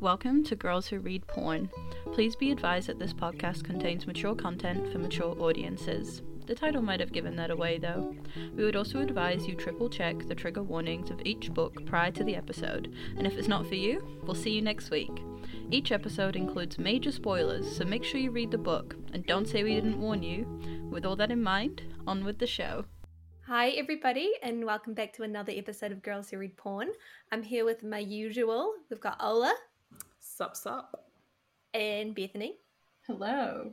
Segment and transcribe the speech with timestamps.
[0.00, 1.68] Welcome to Girls Who Read Porn.
[2.12, 6.22] Please be advised that this podcast contains mature content for mature audiences.
[6.46, 8.14] The title might have given that away though.
[8.54, 12.22] We would also advise you triple check the trigger warnings of each book prior to
[12.22, 15.10] the episode, and if it's not for you, we'll see you next week.
[15.72, 19.64] Each episode includes major spoilers, so make sure you read the book and don't say
[19.64, 20.46] we didn't warn you.
[20.92, 22.84] With all that in mind, on with the show.
[23.48, 26.90] Hi, everybody, and welcome back to another episode of Girls Who Read Porn.
[27.32, 28.74] I'm here with my usual.
[28.90, 29.54] We've got Ola
[30.38, 31.04] Sup, sup.
[31.74, 32.54] and Bethany.
[33.08, 33.72] Hello.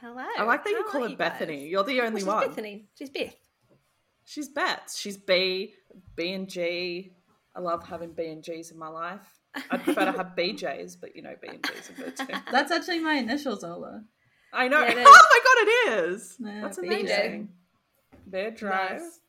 [0.00, 0.24] Hello.
[0.38, 1.56] I like that you call her you Bethany.
[1.58, 1.66] guys?
[1.68, 2.48] You're the Well, only she's one.
[2.48, 2.84] Bethany.
[2.94, 3.34] She's Beth.
[4.24, 4.94] She's Beth.
[4.96, 5.74] She's B,
[6.14, 7.12] B and G.
[7.54, 9.20] I love having B and G's in my life.
[9.70, 12.24] I'd prefer to have BJ's, but you know, B and G's are good too.
[12.50, 14.02] That's actually my initials, Ola.
[14.54, 14.82] I know.
[14.86, 16.36] Yeah, oh my god, it is.
[16.40, 16.86] Yeah, That's BJ.
[16.86, 17.48] amazing.
[18.26, 19.02] Bear drive.
[19.02, 19.20] Nice.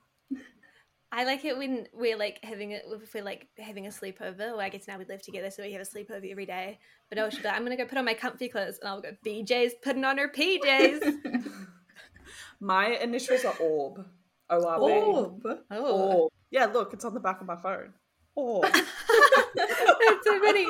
[1.12, 4.38] I like it when we're like having it if we're like having a sleepover.
[4.40, 6.80] Well, I guess now we live together, so we have a sleepover every day.
[7.10, 9.12] But oh, she'll like, I'm gonna go put on my comfy clothes, and I'll go
[9.26, 11.46] BJ's putting on her PJs.
[12.60, 14.06] My initials are Orb.
[14.50, 14.84] O R B.
[14.84, 15.60] Orb.
[15.72, 16.32] oh, Orb.
[16.50, 17.94] Yeah, look, it's on the back of my phone.
[18.36, 18.64] Orb.
[18.72, 20.68] that's so funny.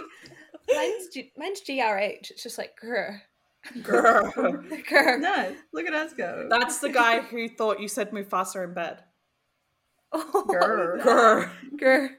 [0.74, 2.32] Mine's G- mine's GRH.
[2.32, 3.22] It's just like grr,
[3.80, 4.34] Grr.
[4.90, 5.20] grr.
[5.20, 5.56] Nice.
[5.74, 6.48] Look at us go.
[6.50, 9.04] That's the guy who thought you said Mufasa in bed.
[10.12, 11.02] Oh, Grr.
[11.02, 11.50] Grr.
[11.80, 12.10] grr.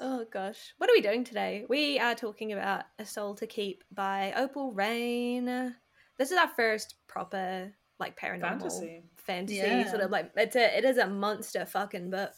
[0.00, 1.64] Oh gosh, what are we doing today?
[1.68, 5.74] We are talking about A Soul to Keep by Opal Reyne.
[6.18, 9.02] This is our first proper like paranormal Fantasy.
[9.16, 9.88] fantasy Yeah.
[9.90, 12.32] sort of like it's a it is a monster fucking book.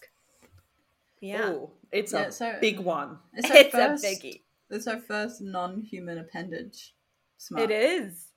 [1.20, 3.18] Yeah, Ooh, it's Yeah, a so- big one.
[3.34, 4.42] It's our it's first, a biggie.
[4.70, 6.94] It's our first non-human appendage.
[7.38, 7.70] Smart.
[7.70, 8.28] It is.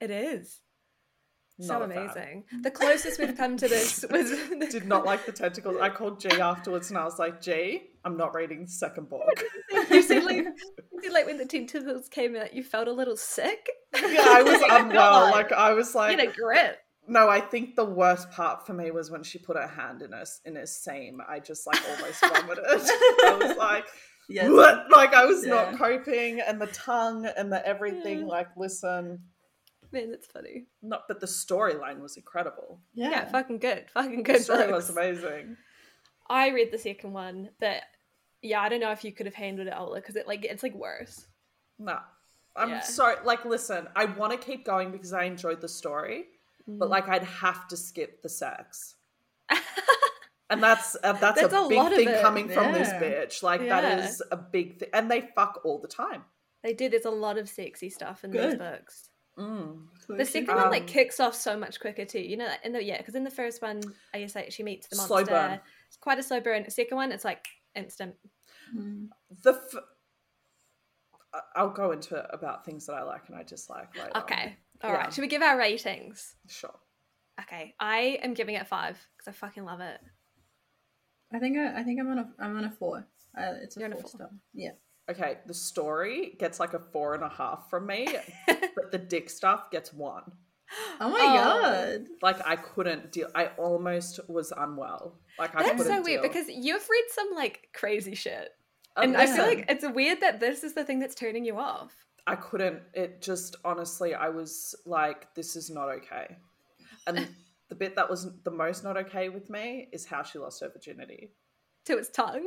[0.00, 0.60] It is.
[1.62, 2.02] So Not a fan.
[2.04, 2.44] amazing.
[2.62, 4.30] The closest we've come to this was
[4.70, 5.76] Did not like the tentacles.
[5.80, 9.42] I called G afterwards and I was like, G, I'm not reading the second book.
[9.90, 10.52] you said like, you
[11.02, 13.68] said, like when the tentacles came out, you felt a little sick.
[13.94, 15.30] yeah, I was unwell.
[15.30, 16.78] Like I was like, Get a grip.
[17.06, 17.28] no.
[17.28, 20.24] I think the worst part for me was when she put her hand in her
[20.44, 21.20] in her seam.
[21.28, 22.64] I just like almost vomited.
[22.66, 23.84] I was like,
[24.28, 24.50] Yes.
[24.50, 24.86] what?
[24.90, 25.50] Like I was Yeah.
[25.50, 28.20] not coping, and the tongue and the everything.
[28.20, 28.26] Yeah.
[28.26, 29.20] Like, listen,
[29.92, 30.64] Man, that's funny.
[30.82, 31.06] not.
[31.08, 32.80] But the storyline was incredible.
[32.94, 33.24] Yeah, Yeah.
[33.30, 33.90] fucking good.
[33.90, 34.42] Fucking The good.
[34.42, 34.88] story books.
[34.88, 35.56] was amazing.
[36.28, 37.82] I read the second one, but
[38.40, 40.62] yeah, I don't know if you could have handled it, Ola, because it like it's
[40.62, 41.26] like worse.
[41.78, 41.98] No.
[42.56, 42.80] I'm Yeah.
[42.80, 43.16] sorry.
[43.24, 46.26] Like, listen, I want to keep going because I enjoyed the story,
[46.68, 46.78] Mm.
[46.78, 48.96] but like, I'd have to skip the sex.
[50.50, 52.20] And that's uh, that's, That's a, a big thing it.
[52.20, 53.42] coming from this bitch.
[53.42, 53.80] Like Yeah.
[53.80, 56.24] that is a big thing, and they fuck all the time.
[56.62, 56.88] they do.
[56.90, 58.58] There's a lot of sexy stuff in these Good.
[58.58, 59.08] books.
[59.38, 59.86] Mm.
[60.08, 62.20] The second one like Um, kicks off so much quicker too.
[62.20, 63.80] You know, like, in the yeah, because in the first one,
[64.12, 65.14] I guess like she meets the monster.
[65.14, 65.60] Slow burn.
[65.88, 66.64] It's quite a slow burn.
[66.64, 68.14] The second one, it's like instant.
[68.76, 69.08] Mm.
[69.42, 69.82] The f-
[71.34, 74.10] I- I'll go into about things that I like and I dislike later.
[74.18, 75.04] Okay, all right.
[75.04, 75.10] Yeah.
[75.10, 76.34] Should we give our ratings?
[76.48, 76.78] sure.
[77.40, 79.98] Okay, I am giving it five because I fucking love it.
[81.32, 83.06] I think I, I think I'm on a I'm on a four.
[83.36, 84.10] Uh, it's a You're on a four four.
[84.10, 84.30] star.
[84.52, 84.72] Yeah.
[85.10, 88.06] Okay, the story gets like a four and a half from me,
[88.46, 90.22] but the dick stuff gets one.
[91.00, 91.34] Oh my Oh.
[91.34, 92.06] god.
[92.22, 93.28] Like I couldn't deal.
[93.34, 95.18] I almost was unwell.
[95.38, 96.30] Like I That's couldn't so weird deal.
[96.30, 98.50] because you've read some like crazy shit,
[98.96, 101.58] Uh, and I feel like it's weird that this is the thing that's turning you
[101.58, 101.92] off.
[102.26, 102.80] I couldn't.
[102.94, 106.36] It just honestly, I was like, this is not okay.
[107.08, 107.28] And
[107.68, 110.68] the bit that was the most not okay with me is how she lost her
[110.70, 111.32] virginity.
[111.86, 112.46] To its tongue.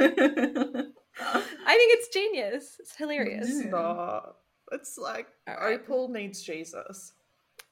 [1.22, 2.76] I think it's genius.
[2.80, 3.48] It's hilarious.
[3.48, 4.36] It's not.
[4.72, 5.74] It's like right.
[5.80, 7.12] Opal needs Jesus.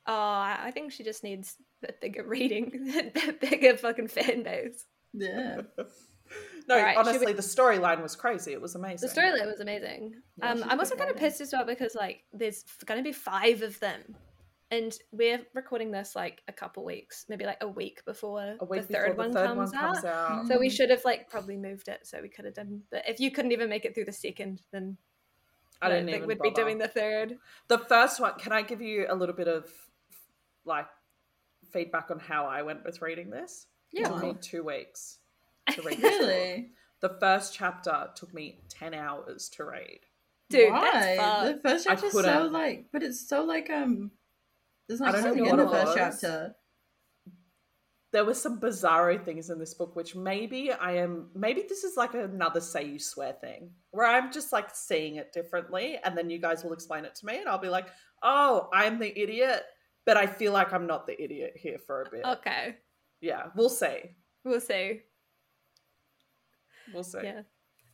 [0.06, 1.56] Oh, I think she just needs
[1.86, 2.92] a bigger reading,
[3.28, 4.84] a bigger fucking fan base.
[5.12, 5.62] yeah.
[6.68, 8.52] No, right, honestly, we- the storyline was crazy.
[8.52, 9.08] It was amazing.
[9.08, 10.12] The storyline was amazing.
[10.36, 13.12] Yeah, um, I'm also kind of pissed as well because like there's going to be
[13.14, 14.14] five of them,
[14.70, 18.86] and we're recording this like a couple weeks, maybe like a week before A week
[18.86, 20.04] the third, before one, the third comes one comes out.
[20.04, 20.46] out.
[20.46, 22.82] So we should have like probably moved it so we could have done.
[22.90, 24.96] But if you couldn't even make it through the second, then
[25.80, 27.38] I don't, think we'd be doing the third.
[27.68, 29.70] The first one, can I give you a little bit of
[30.64, 30.86] like
[31.72, 33.66] feedback on how I went with reading this?
[33.92, 34.08] It Yeah.
[34.08, 35.18] took me two weeks
[35.70, 36.18] to read this.
[36.20, 36.70] Really?
[37.00, 40.00] The first chapter took me 10 hours to read.
[40.50, 41.16] Dude, Why?
[41.16, 41.52] that's.
[41.52, 44.10] The first I chapter's so like, but it's so like um.
[44.88, 45.94] There's I don't know something what in the it first was.
[45.96, 46.54] chapter.
[48.10, 51.94] There were some bizarro things in this book, which maybe I am, maybe this is
[51.98, 56.30] like another say you swear thing, where I'm just like seeing it differently, and then
[56.30, 57.88] you guys will explain it to me, and I'll be like,
[58.22, 59.62] oh, I'm the idiot,
[60.06, 62.24] but I feel like I'm not the idiot here for a bit.
[62.24, 62.76] Okay,
[63.20, 63.98] Yeah, we'll see.
[64.42, 65.02] we'll see.
[66.94, 67.18] We'll see.
[67.22, 67.42] Yeah.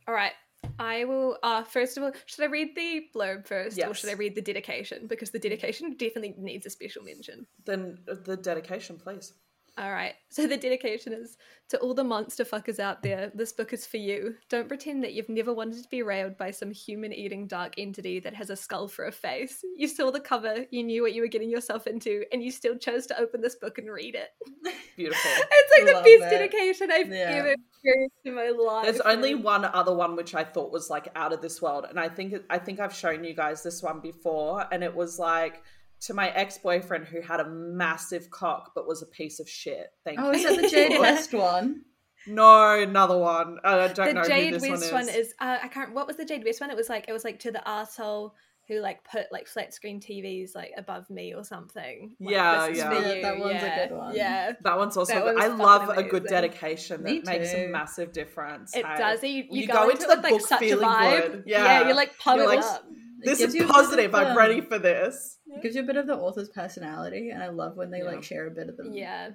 [0.07, 0.31] All right.
[0.77, 1.37] I will.
[1.41, 4.41] Uh, first of all, should I read the blurb first, or should I read the
[4.41, 5.07] dedication?
[5.07, 7.47] Because the dedication definitely needs a special mention.
[7.65, 9.33] Then uh, the dedication, please.
[9.77, 10.13] All right.
[10.35, 11.37] So the dedication is
[11.69, 13.31] to all the monster fuckers out there.
[13.33, 14.35] This book is for you.
[14.49, 18.33] Don't pretend that you've never wanted to be railed by some human-eating dark entity that
[18.33, 19.63] has a skull for a face.
[19.77, 22.77] You saw the cover, you knew what you were getting yourself into, and you still
[22.77, 24.27] chose to open this book and read it.
[24.97, 25.31] Beautiful.
[25.49, 26.37] It's like the best it.
[26.37, 27.31] dedication I've Yeah.
[27.37, 28.83] ever experienced in my life.
[28.83, 31.97] There's only one other one which I thought was like out of this world, and
[31.97, 35.63] I think I think I've shown you guys this one before, and it was like
[36.01, 39.87] to my ex boyfriend who had a massive cock but was a piece of shit.
[40.03, 40.29] Thank Oh, you.
[40.29, 41.81] Oh, is that the Jade West one?
[42.27, 43.57] No, another one.
[43.63, 45.27] I don't the know The Jade who this West one one is.
[45.27, 45.93] is, uh, I can't.
[45.93, 46.71] What was the Jade West one?
[46.71, 48.33] It was like it was like to the asshole
[48.67, 52.15] who like put like flat screen TVs like above me or something.
[52.19, 52.99] Like, Yeah, yeah.
[52.99, 54.15] Yeah, that one's a good one.
[54.15, 55.13] Yeah, That one's also.
[55.13, 55.35] That good.
[55.35, 56.25] one's I love a good amazing.
[56.25, 58.75] dedication that makes a massive difference.
[58.75, 58.97] it hey.
[58.97, 59.21] does.
[59.21, 61.21] You, you, You go, go into, into the like book such a feeling vibe.
[61.31, 61.43] good.
[61.45, 61.85] Yeah, Yeah.
[61.85, 62.85] you're like You're like, up.
[63.21, 64.13] It This is you a positive.
[64.13, 65.39] I'm ready for this.
[65.47, 68.05] It gives you a bit of the author's personality, and I love when they Yeah.
[68.05, 68.93] like share a bit of them.
[68.93, 69.31] Yeah,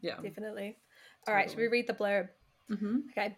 [0.00, 0.20] Yeah.
[0.20, 0.78] definitely.
[1.26, 2.28] All right, should we read the blurb?
[2.68, 3.36] hmm Okay.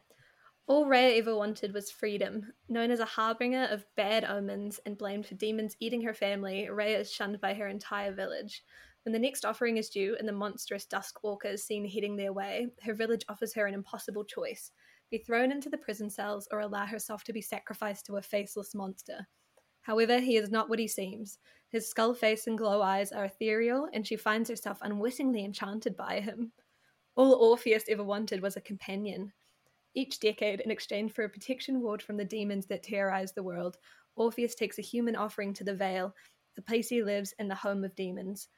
[0.69, 2.53] All Rhea ever wanted was freedom.
[2.69, 6.99] Known as a harbinger of bad omens and blamed for demons eating her family, Rhea
[6.99, 8.65] is shunned by her entire village.
[9.05, 12.73] When the next offering is due and the monstrous Duskwalker is seen heading their way,
[12.83, 14.73] her village offers her an impossible choice
[15.11, 18.75] be thrown into the prison cells or allow herself to be sacrificed to a faceless
[18.75, 19.29] monster.
[19.87, 21.39] However, he is not what he seems.
[21.69, 26.19] His skull face and glow eyes are ethereal, and she finds herself unwittingly enchanted by
[26.19, 26.51] him.
[27.15, 29.33] All Orpheus ever wanted was a companion.
[29.95, 33.77] Each decade, in exchange for a protection ward from the demons that terrorize the world,
[34.17, 36.13] Orpheus takes a human offering to the Vale,
[36.57, 38.49] the place he lives and the home of demons.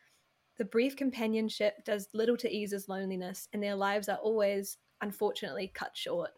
[0.56, 5.72] The brief companionship does little to ease his loneliness, and their lives are always, unfortunately,
[5.74, 6.31] cut short.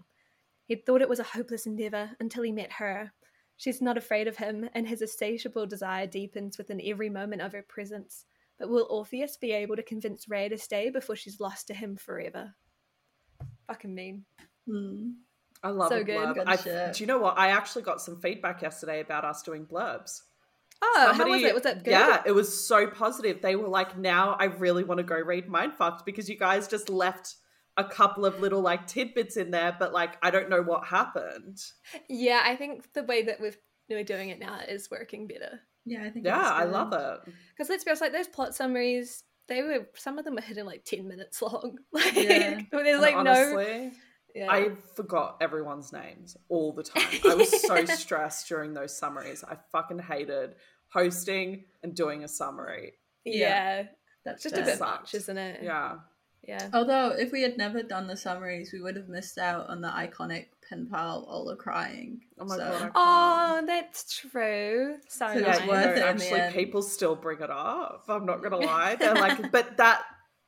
[0.65, 3.13] He'd thought it was a hopeless endeavor until he met her.
[3.61, 7.61] She's not afraid of him, and his insatiable desire deepens within every moment of her
[7.61, 8.25] presence.
[8.59, 11.97] But will Orpheus be able to convince Rhea to stay before she's lost to him
[11.97, 12.55] forever?
[13.67, 14.25] Fucking mean.
[14.67, 15.13] Mm.
[15.63, 16.17] I love So a good.
[16.17, 16.35] blurb.
[16.37, 16.95] Good I- shit.
[16.95, 17.39] do you know what?
[17.39, 20.23] I actually got some feedback yesterday about us doing blurbs.
[20.81, 21.53] Oh, how was it?
[21.53, 21.91] Was that good?
[21.91, 23.43] Yeah, it was so positive.
[23.43, 26.89] They were like, now I really want to go read Mindfucked because you guys just
[26.89, 27.37] left
[27.81, 31.59] a couple of little like tidbits in there, but like I don't know what happened.
[32.09, 33.57] Yeah, I think the way that we've,
[33.89, 35.61] we're doing it now is working better.
[35.85, 36.27] Yeah, I think.
[36.27, 37.33] Yeah, I love it.
[37.57, 40.65] Because let's be honest, like those plot summaries, they were some of them were hitting
[40.67, 41.79] like ten minutes long.
[41.93, 42.61] Like Yeah.
[42.71, 43.91] there's And like no.
[44.33, 44.47] Yeah.
[44.49, 47.03] I forgot everyone's names all the time.
[47.29, 49.43] I was so stressed during those summaries.
[49.43, 50.55] I fucking hated
[50.93, 52.93] hosting and doing a summary.
[53.25, 53.85] yeah.
[54.25, 54.63] That's just fair.
[54.65, 55.01] a bit Sucked.
[55.01, 55.61] much, isn't it?
[55.63, 55.97] Yeah.
[56.47, 56.69] Yeah.
[56.73, 59.89] Although, if we had never done the summaries, we would have missed out on the
[59.89, 62.23] iconic pen pal Ola crying.
[62.39, 62.93] Oh my So- god.
[62.95, 64.97] Oh, that's true.
[65.09, 65.59] So So nice.
[65.59, 66.55] it's worth know, it in the actually end.
[66.55, 68.05] people still bring it up.
[68.09, 68.97] I'm not gonna lie.
[68.97, 70.03] They're like, but that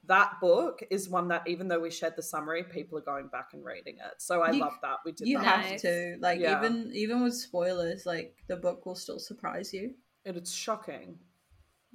[0.06, 3.50] that book is one that even though we shared the summary, people are going back
[3.52, 4.14] and reading it.
[4.20, 5.44] So I You- love that we did You that.
[5.44, 5.82] have Nice.
[5.82, 6.58] to like Yeah.
[6.58, 9.94] even even with spoilers, like the book will still surprise you.
[10.24, 11.18] And it's shocking.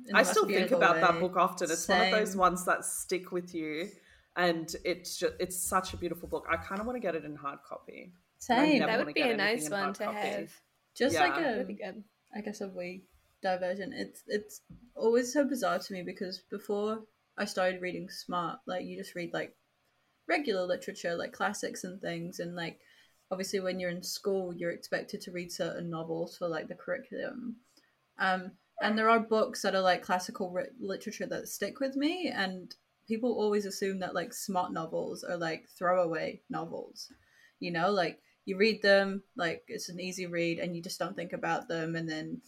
[0.05, 1.69] In I still think beautiful about that book often.
[1.71, 3.89] It's one of those ones that stick with you,
[4.35, 6.45] and it's just it's such a beautiful book.
[6.49, 8.13] I kind of want to get it in hard copy.
[8.37, 8.79] Same.
[8.79, 10.17] that would be a nice one to copy.
[10.17, 10.51] have.
[10.95, 11.21] Just Yeah.
[11.21, 12.03] like That'd a, good.
[12.35, 13.03] I guess a wee
[13.41, 13.93] diversion.
[13.93, 14.61] It's it's
[14.95, 17.03] always so bizarre to me because before
[17.37, 19.55] I started reading smart, like you just read like
[20.27, 22.79] regular literature, like classics and things, and like
[23.31, 27.57] obviously when you're in school, you're expected to read certain novels for like the curriculum.
[28.19, 32.31] Um, and there are books that are like classical ri- literature that stick with me,
[32.33, 32.75] and
[33.07, 37.11] people always assume that like smart novels are like throwaway novels,
[37.59, 41.15] you know, like you read them like it's an easy read and you just don't
[41.15, 42.41] think about them and then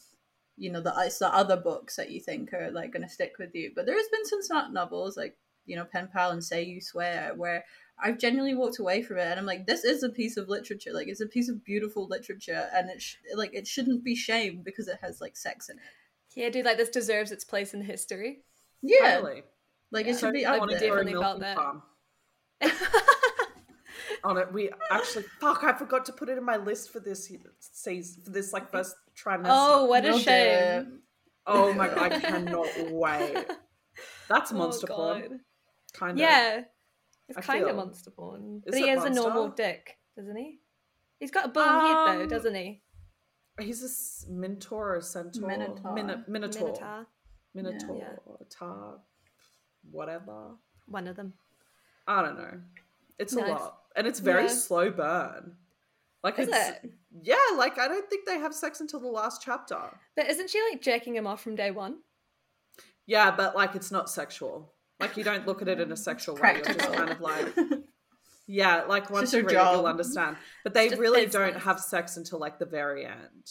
[0.58, 3.34] you know the it's the other books that you think are like going to stick
[3.38, 3.72] with you.
[3.76, 6.82] But there has been some smart novels like you know pen pal and say you
[6.82, 7.64] swear where
[8.02, 10.92] i've genuinely walked away from it and i'm like this is a piece of literature.
[10.94, 14.64] Like it's a piece of beautiful literature and it sh- like it shouldn't be shamed
[14.64, 15.84] because it has like sex in it
[16.36, 18.44] Yeah, dude, like this deserves its place in history.
[18.82, 19.44] yeah Totally.
[19.92, 20.14] like Yeah.
[20.14, 21.58] it should be I wanna definitely Or felt that.
[24.24, 25.64] On it, we actually fuck.
[25.64, 27.26] I forgot to put it in my list for this
[27.72, 29.46] season, for this like first trimester.
[29.48, 31.00] oh, what a We'll do shame.
[31.48, 33.46] Oh my god, I cannot wait.
[34.28, 35.40] That's Oh, monster porn,
[35.94, 36.18] kind of.
[36.20, 36.62] Yeah.
[37.30, 37.76] It's I kind of feel.
[37.78, 38.62] monster porn.
[38.66, 40.60] Is But he it has a normal dick, doesn't he?
[41.20, 41.72] He's got a bull head
[42.18, 42.82] though, Um, doesn't he?
[43.60, 45.94] He's a minotaur or a centaur, Minotaur.
[45.94, 46.28] Min- minotaur,
[46.68, 47.08] Minotaur.
[47.54, 48.46] minotaur, Yeah.
[48.50, 49.00] tar,
[49.92, 50.56] whatever.
[50.88, 51.34] One of them.
[52.08, 52.62] I don't know.
[53.18, 53.50] It's a Nice.
[53.50, 54.48] lot, and it's very Yeah.
[54.50, 55.58] slow burn.
[56.24, 56.92] Like Is it's it?
[57.24, 59.98] yeah, like I don't think they have sex until the last chapter.
[60.16, 62.00] But isn't she like jacking him off from day one?
[63.06, 64.74] Yeah, but like it's not sexual.
[65.00, 66.56] Like you don't look at it in a sexual way.
[66.56, 67.56] You're just kind of like
[68.50, 70.36] yeah, like once you her read it, you'll understand.
[70.64, 71.34] But they really business.
[71.54, 73.46] don't have sex until like the very end.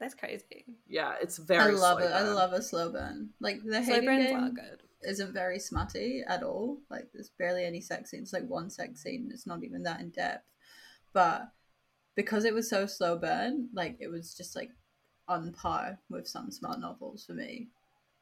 [0.00, 0.64] That's crazy.
[0.86, 1.60] Yeah, it's very.
[1.60, 1.76] I very.
[1.76, 2.12] love slow it.
[2.12, 3.30] I love a slow burn.
[3.40, 4.82] Like the Slow Hating burns game are good.
[5.02, 6.78] isn't very smutty at all.
[6.90, 8.32] Like there's barely any sex scenes.
[8.32, 9.30] Like one sex scene.
[9.32, 10.46] It's not even that in depth.
[11.12, 11.48] But
[12.14, 14.70] because it was so slow burn, like it was just like
[15.26, 17.68] on par with some smart novels for me.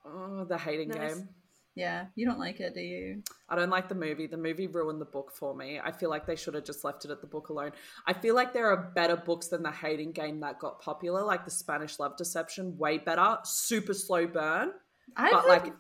[0.05, 1.15] Oh, the hating Nice.
[1.15, 1.29] game.
[1.75, 3.23] Yeah, you don't like it, do you?
[3.49, 4.27] I don't like the movie.
[4.27, 5.81] The movie ruined the book for me.
[5.83, 7.73] I feel like they should have just left it at the book alone.
[8.07, 11.45] I feel like there are better books than the hating game that got popular, like
[11.47, 13.39] the Spanish Love Deception, way better.
[13.45, 14.73] Super slow burn.
[15.17, 15.75] I But, have like-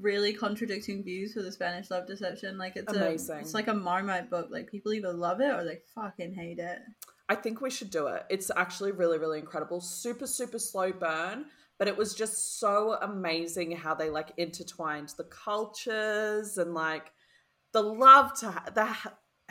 [0.00, 2.58] really contradicting views for the Spanish love deception.
[2.58, 3.36] Like it's Amazing.
[3.36, 4.48] A, it's like a Marmite book.
[4.50, 6.80] Like people either love it or they fucking hate it.
[7.28, 8.24] I think we should do it.
[8.28, 9.80] It's actually really, really incredible.
[9.80, 11.46] Super, super slow burn,
[11.78, 17.12] but it was just so amazing how they like intertwined the cultures and like
[17.72, 18.96] the love to the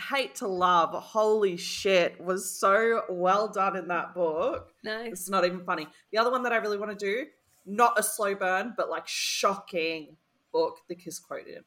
[0.10, 0.94] hate to love.
[0.94, 4.74] Holy shit, was so well done in that book.
[4.84, 5.12] Nice.
[5.12, 5.88] It's not even funny.
[6.12, 7.26] The other one that I really want to do,
[7.66, 10.18] not a slow burn, but like shocking
[10.52, 11.66] book, The Kiss Quotient.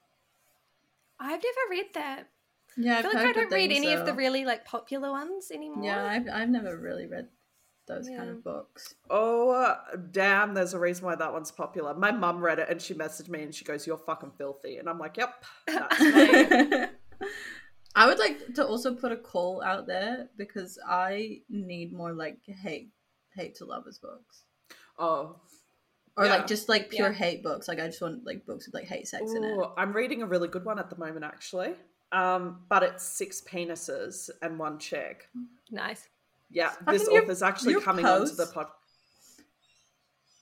[1.20, 2.28] I've never read that.
[2.76, 5.10] Yeah, I feel I've like I don't read things, any of the really like popular
[5.10, 5.84] ones anymore.
[5.84, 7.28] Yeah, I've I've never really read
[7.88, 8.94] those kind of books.
[9.10, 9.76] Oh,
[10.12, 11.94] damn, there's a reason why that one's popular.
[11.94, 14.76] My mum read it and she messaged me and she goes, You're fucking filthy.
[14.76, 16.84] And I'm like, Yep, that's me.
[17.94, 22.38] I would like to also put a call out there because I need more like
[22.46, 22.90] hate
[23.34, 24.44] hate to lovers books.
[24.98, 25.36] oh.
[26.16, 26.30] Or Yeah.
[26.36, 27.14] like just like pure Yeah.
[27.14, 27.68] hate books.
[27.68, 29.56] Like I just want like books with like hate sex in it.
[29.76, 31.74] I'm reading a really good one at the moment, actually.
[32.10, 35.28] Um, but it's six penises and one chick.
[35.70, 36.08] Nice.
[36.50, 38.66] Yeah, I this author's actually your coming onto the post- pod.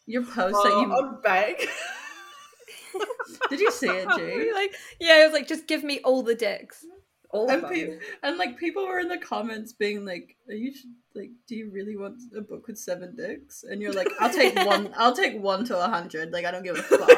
[0.06, 1.56] Your post Oh, that you on Bang.
[3.50, 4.52] did you see it, G?
[4.54, 6.84] like yeah, it was like just give me all the dicks.
[7.30, 7.98] All And, of pe- them.
[8.22, 10.72] and like people were in the comments being like, "Are you
[11.16, 11.30] like?
[11.48, 14.92] Do you really want a book with seven dicks?" And you're like, "I'll take one.
[14.96, 16.30] I'll take one to a hundred.
[16.32, 17.10] Like I don't give a fuck."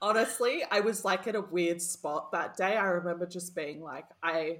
[0.00, 2.76] Honestly, I was like at a weird spot that day.
[2.76, 4.58] I remember just being like, I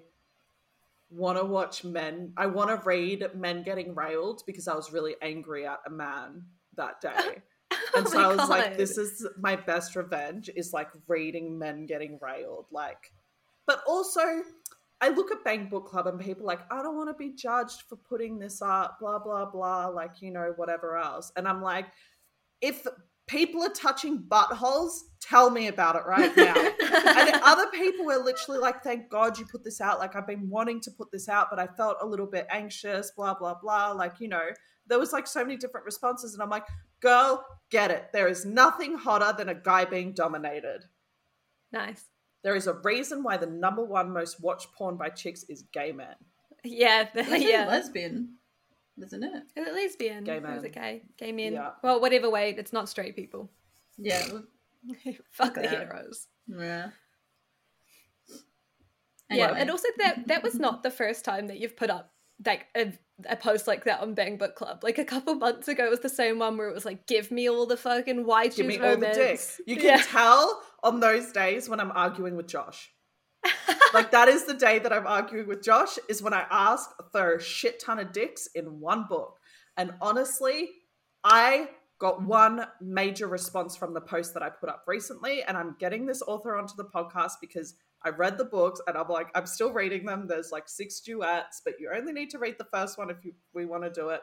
[1.10, 5.14] want to watch men, I want to read men getting railed because I was really
[5.22, 6.42] angry at a man
[6.76, 7.42] that day.
[7.72, 10.90] Oh and Oh so my I was like, this is my best revenge is like
[11.08, 12.66] reading men getting railed.
[12.70, 13.12] Like,
[13.66, 14.20] but also,
[15.00, 17.82] I look at Bang Book Club and people like, I don't want to be judged
[17.88, 21.32] for putting this up, blah, blah, blah, like, you know, whatever else.
[21.36, 21.86] And I'm like,
[22.60, 22.86] if
[23.26, 26.54] people are touching buttholes, tell me about it right now.
[26.54, 29.98] and other people were literally like, thank God you put this out.
[29.98, 33.10] Like, I've been wanting to put this out, but I felt a little bit anxious,
[33.16, 33.92] blah, blah, blah.
[33.92, 34.44] Like, you know,
[34.86, 36.34] there was like so many different responses.
[36.34, 36.66] And I'm like,
[37.00, 38.10] girl, get it.
[38.12, 40.84] There is nothing hotter than a guy being dominated.
[41.72, 42.04] nice.
[42.42, 45.90] There is a reason why the number one most watched porn by chicks is gay
[45.90, 46.14] men.
[46.62, 47.66] Yeah, It's yeah.
[47.66, 48.36] lesbian,
[49.02, 49.42] isn't it?
[49.56, 50.24] Is it lesbian?
[50.24, 50.64] Gay Or is man.
[50.64, 51.02] it gay?
[51.18, 51.52] Gay men.
[51.54, 51.70] Yeah.
[51.82, 53.50] Well, whatever way, it's not straight people.
[53.98, 54.22] Yeah,
[55.32, 56.26] Fuck the heteros.
[56.48, 56.90] yeah.
[59.28, 59.60] Yeah, Anyway.
[59.60, 62.12] and also that that was not the first time that you've put up
[62.44, 62.92] like a,
[63.28, 64.84] a post like that on Bang Book Club.
[64.84, 67.30] Like a couple months ago, it was the same one where it was like, "Give
[67.32, 69.60] me all the fucking choose Give me all the romance." dicks.
[69.66, 70.02] You can Yeah.
[70.02, 72.92] tell on those days when I'm arguing with Josh.
[73.94, 77.34] like that is the day that I'm arguing with Josh is when I ask for
[77.34, 79.38] a shit ton of dicks in one book.
[79.76, 80.70] And honestly,
[81.24, 85.76] I got one major response from the post that I put up recently, and I'm
[85.78, 89.46] getting this author onto the podcast because I read the books and I'm like, I'm
[89.46, 90.26] still reading them.
[90.28, 93.32] There's like six duets, but you only need to read the first one if you
[93.54, 94.20] we want to do it.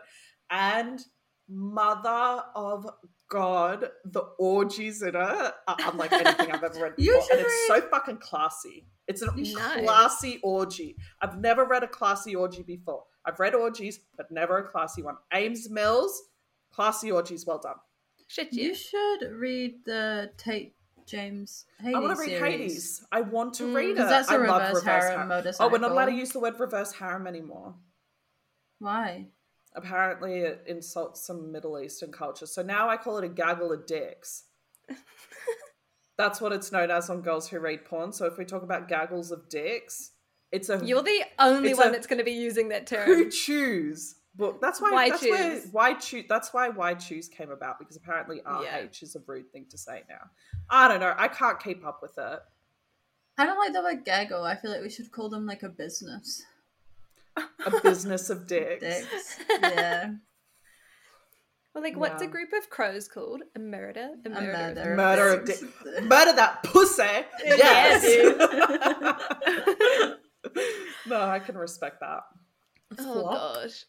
[0.50, 1.02] And
[1.50, 2.88] mother of
[3.34, 7.16] God, the orgies in it are unlike anything I've ever read before.
[7.16, 8.86] And should it's so fucking classy.
[9.08, 9.84] It's a Nice.
[9.84, 10.96] classy orgy.
[11.22, 13.04] I've never read a classy orgy before.
[13.26, 15.16] I've read orgies, but never a classy one.
[15.34, 16.22] Ames Mills,
[16.72, 17.76] classy orgies, well done.
[18.28, 20.76] Shit, You should read the Tate
[21.06, 22.62] James Hades I want to read series.
[22.62, 23.06] Hades.
[23.12, 23.98] I want to Mm, read it.
[23.98, 26.60] 'Cause that's a I love reverse harem Oh, we're not allowed to use the word
[26.60, 27.76] reverse harem anymore.
[28.80, 29.28] Why?
[29.76, 32.46] Apparently, it insults some Middle Eastern culture.
[32.46, 34.44] So now I call it a gaggle of dicks.
[36.18, 38.14] That's what it's known as on Girls Who Read Porn.
[38.14, 40.12] So if we talk about gaggles of dicks,
[40.52, 43.08] it's a You're the only one a- that's going to be using that term.
[43.08, 44.62] who choose book.
[44.62, 44.92] That's why.
[44.92, 45.68] Why that's where choose?
[45.72, 46.26] why choose.
[46.30, 48.86] That's why why choose came about because apparently RH Yeah.
[49.02, 50.30] is a rude thing to say now.
[50.70, 51.16] I don't know.
[51.18, 52.40] I can't keep up with it.
[53.40, 54.44] I don't like the word gaggle.
[54.44, 56.44] I feel like we should call them like a business.
[57.38, 58.82] A business of dicks.
[58.82, 59.38] Dicks.
[59.62, 60.12] Yeah.
[61.74, 63.42] Well, like, what's a group of crows called?
[63.56, 64.10] A murder?
[64.26, 64.52] A A murder.
[64.52, 64.96] of murder.
[64.96, 65.60] Murder of dicks.
[65.62, 66.04] dick.
[66.04, 67.04] Murder that pussy.
[67.44, 68.04] Yes.
[71.08, 72.20] no, I can respect that.
[73.00, 73.56] Oh Flock?
[73.56, 73.86] gosh.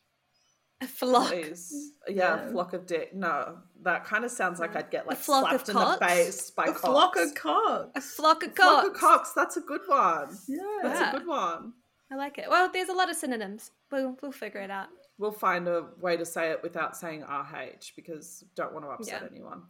[0.81, 1.29] A flock.
[1.31, 1.93] Please.
[2.09, 2.51] Yeah, Yeah.
[2.51, 3.15] flock of dick.
[3.15, 6.65] No, that kind of sounds like I'd get like flock slapped in the face by
[6.65, 6.81] A cocks.
[6.81, 7.91] flock of cocks.
[7.97, 8.87] A flock of Flock cocks.
[8.89, 9.33] of cocks.
[9.37, 10.35] That's a good one.
[10.49, 10.59] Yeah.
[10.83, 11.11] That's Yeah.
[11.11, 11.75] a good one.
[12.13, 12.47] I like it.
[12.49, 13.71] Well, there's a lot of synonyms.
[13.91, 14.89] We'll we'll figure it out.
[15.19, 19.23] We'll find a way to say it without saying RH because don't want to upset
[19.23, 19.29] Yeah.
[19.31, 19.63] anyone.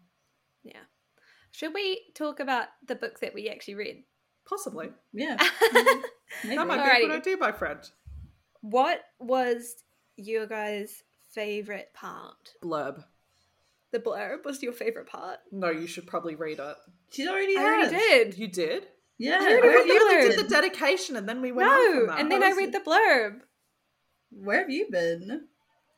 [0.63, 0.81] Yeah.
[1.53, 4.05] Should we talk about the book that we actually read?
[4.49, 4.89] Possibly.
[5.13, 5.37] Yeah.
[5.75, 6.49] Mm-hmm.
[6.49, 6.57] Maybe.
[6.57, 7.01] That might be a Alrighty.
[7.09, 7.79] good idea, my friend.
[8.61, 9.77] what was
[10.17, 12.55] your guys' favorite part?
[12.63, 13.05] Blurb.
[13.93, 15.39] The blurb was your favorite part.
[15.53, 16.77] No, you should probably read it.
[17.11, 17.69] She's already I had.
[17.93, 18.39] already did.
[18.39, 18.87] You did?
[19.19, 19.39] Yeah.
[19.41, 20.37] I already read thought the you only blurb.
[20.37, 22.21] did the dedication and then we went on No, from that.
[22.21, 23.41] and then I read the blurb.
[24.31, 25.43] Where have you been?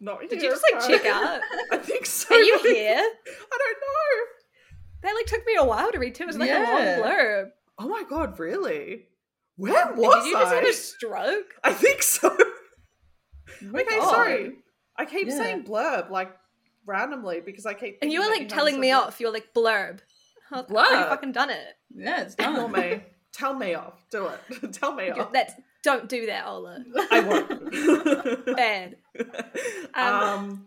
[0.00, 1.40] Not Did you just like check out?
[1.72, 2.34] I think so.
[2.34, 2.96] Are you but here?
[2.98, 4.24] I don't know.
[5.02, 6.24] That like took me a while to read too.
[6.24, 6.64] It was like a long
[7.10, 7.46] blurb.
[7.78, 9.06] Oh my god, really?
[9.56, 9.96] Where what?
[9.96, 10.54] Did was you just I?
[10.56, 11.54] have a stroke?
[11.64, 12.36] I think so.
[13.62, 14.10] Oh okay, God.
[14.10, 14.52] sorry.
[14.98, 15.36] I keep Yeah.
[15.38, 16.36] saying blurb like
[16.84, 17.98] randomly because I keep.
[18.02, 19.18] And you were like telling me off.
[19.18, 20.00] You were like blurb.
[20.52, 21.74] I was like, "Oh, you fucking done it.
[21.94, 22.72] Yeah, it's Ignore done.
[22.72, 23.02] me.
[23.32, 24.04] Tell me off.
[24.10, 24.72] Do it.
[24.72, 25.32] Tell me off.
[25.32, 26.82] That's don't do that, Ola.
[27.10, 28.46] I won't.
[28.56, 28.96] Bad.
[29.94, 30.66] um,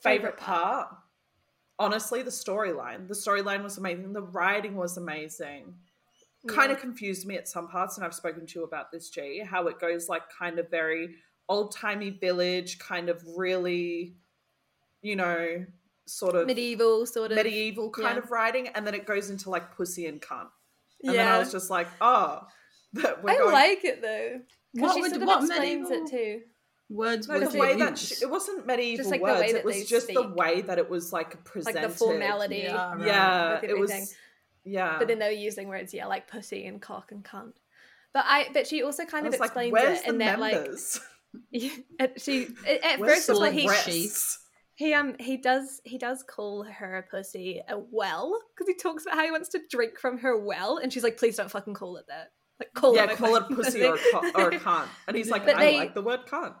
[0.00, 0.88] favorite favorite part?
[1.78, 3.08] Honestly, the storyline.
[3.08, 4.12] The storyline was amazing.
[4.12, 5.74] The writing was amazing.
[6.46, 9.42] Kind of confused me at some parts, and I've spoken to you about this, G.
[9.44, 11.14] How it goes like kind of very
[11.48, 14.14] old timey village, kind of really,
[15.02, 15.64] you know,
[16.06, 17.36] sort of medieval sort of.
[17.36, 18.22] medieval kind yeah.
[18.22, 20.48] of writing, and then it goes into like pussy and cunt.
[21.04, 21.24] And yeah.
[21.24, 22.42] then I was just like, oh,
[22.94, 23.52] that we're I going.
[23.52, 24.40] like it though.
[24.74, 26.40] Because What she would- sort of what explains medieval- it too.
[26.90, 29.40] Words No, the they way that she, it wasn't medieval like the words.
[29.40, 31.80] way that it was they just the way that it was like presented.
[31.80, 32.56] Like the formality.
[32.64, 33.06] Yeah, right.
[33.06, 34.14] Yeah, it was.
[34.64, 37.54] Yeah, But then they were using words, yeah, like pussy and cock and cunt.
[38.12, 40.38] But I but she also kind of was like, explains "Where's it the in that
[40.38, 41.00] like members?
[41.98, 44.38] at, she at, at first the of all he breasts?"
[44.74, 49.04] He um he does he does call her a pussy a well because he talks
[49.04, 51.74] about how he wants to drink from her well and she's like please don't fucking
[51.74, 53.94] call it that like call Yeah, it call it pussy or,
[54.34, 54.86] or cunt.
[55.08, 56.54] And he's like, But I they- like the word cunt.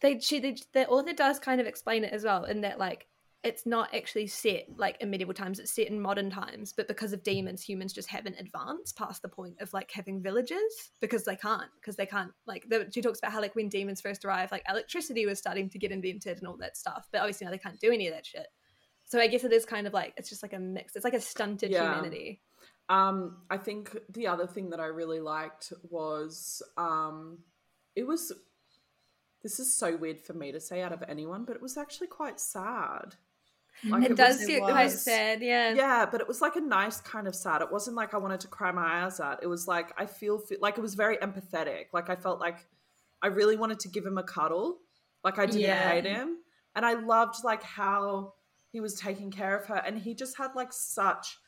[0.00, 3.06] they she they, the author does kind of explain it as well in that like
[3.42, 7.12] it's not actually set like in medieval times it's set in modern times but because
[7.12, 11.36] of demons humans just haven't advanced past the point of like having villages because they
[11.36, 14.52] can't because they can't like the, she talks about how like when demons first arrived
[14.52, 17.58] like electricity was starting to get invented and all that stuff but obviously now they
[17.58, 18.48] can't do any of that shit
[19.06, 21.14] so i guess it is kind of like it's just like a mix it's like
[21.14, 21.84] a stunted Yeah.
[21.84, 22.40] humanity
[22.90, 27.38] Um, I think the other thing that I really liked was um,
[27.94, 28.32] it was.
[29.42, 32.08] This is so weird for me to say out of anyone, but it was actually
[32.08, 33.14] quite sad.
[33.88, 37.00] Like, it, was- does get quite sad yeah Yeah, but it was like a nice
[37.00, 37.62] kind of sad.
[37.62, 39.42] It wasn't like I wanted to cry my eyes out.
[39.42, 41.86] It was like I feel fe- like it was very empathetic.
[41.92, 42.66] Like I felt like
[43.22, 44.78] I really wanted to give him a cuddle.
[45.24, 45.88] Like I didn't Yeah.
[45.90, 46.38] hate him,
[46.74, 48.34] and I loved like how
[48.72, 51.38] he was taking care of her, and he just had like such.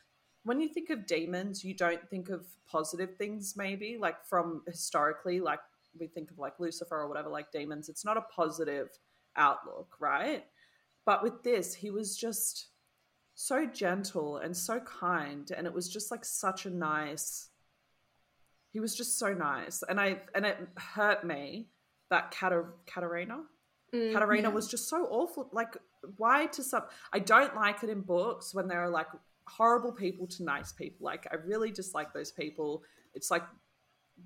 [0.43, 3.55] When you think of demons, you don't think of positive things.
[3.55, 5.59] Maybe like from historically, like
[5.99, 7.89] we think of like Lucifer or whatever, like demons.
[7.89, 8.89] It's not a positive
[9.35, 10.43] outlook, right?
[11.05, 12.67] But with this, he was just
[13.35, 17.49] so gentle and so kind and it was just like such a nice
[18.71, 19.83] he was just so nice.
[19.89, 21.69] And i and it hurt me
[22.09, 23.39] that Katar- katarina
[23.93, 24.53] Mm, katarina yeah.
[24.53, 25.49] was just so awful.
[25.51, 25.77] Like
[26.17, 29.07] why to some i don't like it in books when there are like
[29.47, 31.05] horrible people to nice people.
[31.05, 32.83] Like i really dislike those people.
[33.15, 33.43] It's like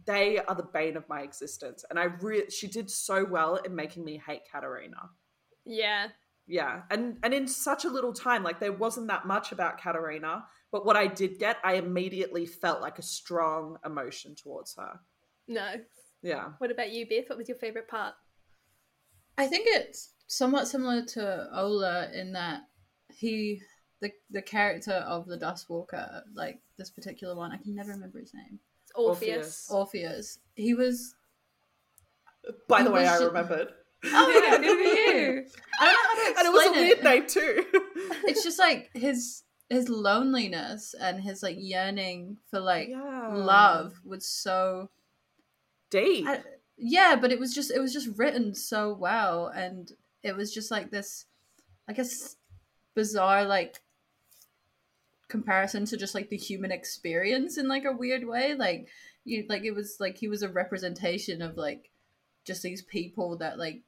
[0.06, 1.84] they are the bane of my existence.
[1.90, 5.10] And i re- she did so well in making me hate katarina
[5.66, 6.08] yeah
[6.48, 10.46] yeah, and and in such a little time, like there wasn't that much about Katarina,
[10.72, 15.00] but what I did get, I immediately felt like a strong emotion towards her.
[15.48, 15.76] no
[16.22, 18.16] Yeah, what about you beth what was your favorite part
[19.38, 22.62] I think it's somewhat similar to Ola in that
[23.14, 23.62] he,
[24.02, 28.34] the the character of the Duskwalker like this particular one, I can never remember his
[28.34, 28.60] name.
[28.84, 29.70] it's orpheus, Orpheus.
[29.70, 30.40] Orpheus.
[30.56, 31.16] He was.
[32.68, 33.74] By the way, was I remembered,
[34.06, 35.46] Oh yeah, good for you.
[35.80, 37.04] I don't know how to explain and it was a weird it.
[37.04, 37.66] name too.
[38.30, 44.26] It's just like his his loneliness and his like yearning for like yeah, love was
[44.26, 44.90] so
[45.90, 46.26] deep.
[46.28, 46.44] I-
[46.78, 50.70] yeah but it was just it was just written so well and it was just
[50.70, 51.26] like this
[51.90, 52.36] i guess
[52.94, 53.82] bizarre like
[55.28, 58.88] comparison to just like the human experience in like a weird way like
[59.26, 61.90] you like it was like he was a representation of like
[62.48, 63.82] just these people that like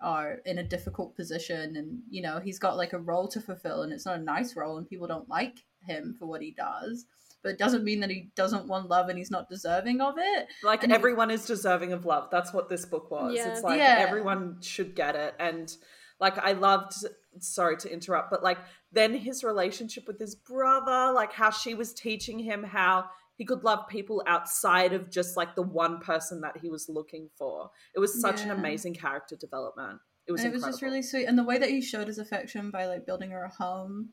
[0.00, 3.82] are in a difficult position and you know he's got like a role to fulfill
[3.82, 7.06] and it's not a nice role and people don't like him for what he does
[7.42, 10.48] but it doesn't mean that he doesn't want love and he's not deserving of it
[10.64, 12.28] Like And- everyone is deserving of love.
[12.30, 13.34] That's what this book was.
[13.36, 13.52] Yeah.
[13.52, 13.96] It's like Yeah.
[14.00, 15.34] everyone should get it.
[15.38, 15.72] And
[16.18, 16.92] like I loved
[17.38, 18.58] sorry to interrupt, but like
[18.90, 23.04] then his relationship with his brother, like how she was teaching him how
[23.36, 27.28] he could love people outside of just like the one person that he was looking
[27.36, 27.70] for.
[27.94, 30.00] It was such an amazing character development.
[30.26, 32.18] It was and it was just really sweet and the way that he showed his
[32.18, 34.10] affection by like building her a home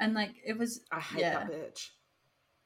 [0.00, 1.44] and like it was I hate yeah.
[1.44, 1.88] that bitch.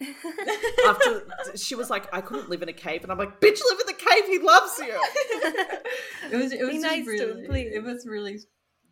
[0.87, 1.25] After
[1.57, 3.87] she was like, I couldn't live in a cave, and I'm like, bitch, live in
[3.87, 4.27] the cave.
[4.27, 4.95] He loves you.
[6.31, 8.39] it was it was Be just nice to him, really it was really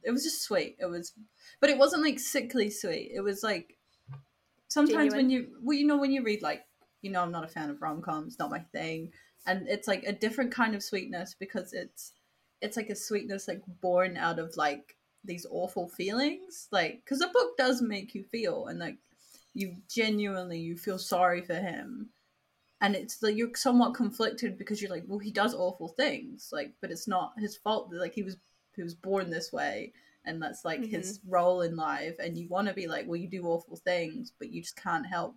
[0.03, 1.13] it was just sweet it was
[1.61, 3.77] but it wasn't like sickly sweet it was like
[4.69, 6.63] sometimes when you well you know when you read like
[7.07, 9.13] you know i'm not a fan of rom-coms not my thing.
[9.47, 12.13] And it's like a different kind of sweetness because it's
[12.61, 16.69] it's like a sweetness like born out of like these awful feelings.
[16.73, 18.97] Like because the book does make you feel and like
[19.55, 22.11] you genuinely you feel sorry for him.
[22.81, 26.75] And it's like you're somewhat conflicted because you're like well he does awful things like
[26.81, 28.37] but it's not his fault like he was
[28.75, 29.93] he was born this way
[30.27, 31.31] and that's like his mm-hmm.
[31.31, 32.17] role in life.
[32.19, 35.07] And you want to be like well you do awful things but you just can't
[35.07, 35.37] help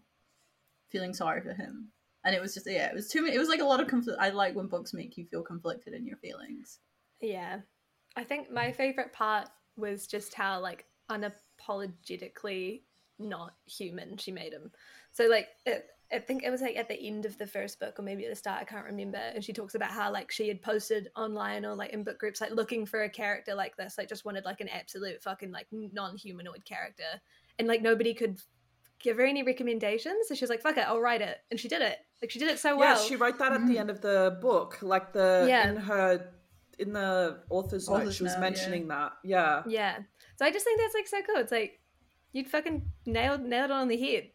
[0.92, 1.88] feeling sorry for him
[2.26, 3.88] and it was just yeah it was too many it was like a lot of
[3.88, 6.80] conflict i like when books make you feel conflicted in your feelings
[7.22, 7.60] Yeah.
[8.16, 12.82] I think my favorite part was just how like unapologetically
[13.18, 14.72] not human she made him.
[15.12, 18.00] So like it, I think it was like at the end of the first book
[18.00, 19.20] or maybe at the start, I can't remember.
[19.20, 22.42] And she talks about how like she had posted online or like in book groups
[22.42, 25.68] like looking for a character like this, like just wanted like an absolute fucking like
[25.72, 27.22] non-humanoid character.
[27.60, 28.40] And like nobody could
[29.00, 30.28] give her any recommendations.
[30.28, 31.38] So she was like, fuck it, I'll write it.
[31.52, 31.98] And she did it.
[32.22, 33.02] Like she did it so well.
[33.02, 33.80] Yeah, she wrote that at the Mhm.
[33.80, 35.70] end of the book, like the Yeah.
[35.70, 36.34] in her
[36.78, 37.96] in the author's note.
[38.02, 38.42] Author's She was note, yeah.
[38.42, 39.12] mentioning that.
[39.24, 40.00] Yeah, Yeah.
[40.38, 41.38] So I just think that's like so cool.
[41.42, 41.80] It's like
[42.32, 44.32] you'd fucking nailed nailed it on the head.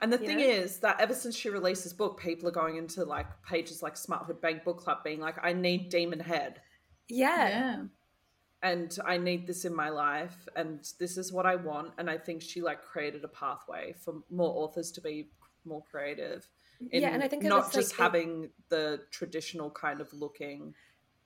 [0.00, 0.44] and the You thing know?
[0.44, 3.94] is that ever since she released this book, people are going into like pages like
[3.96, 6.62] Smarthood Bang Book Club, being like, "I need Demon Head."
[7.08, 7.48] Yeah.
[7.48, 7.82] yeah
[8.64, 12.18] and I need this in my life and this is what I want and I
[12.18, 15.28] think she like created a pathway for more authors to be
[15.64, 16.48] more creative
[16.90, 20.74] in Yeah, and I think not just like, it- having the traditional kind of looking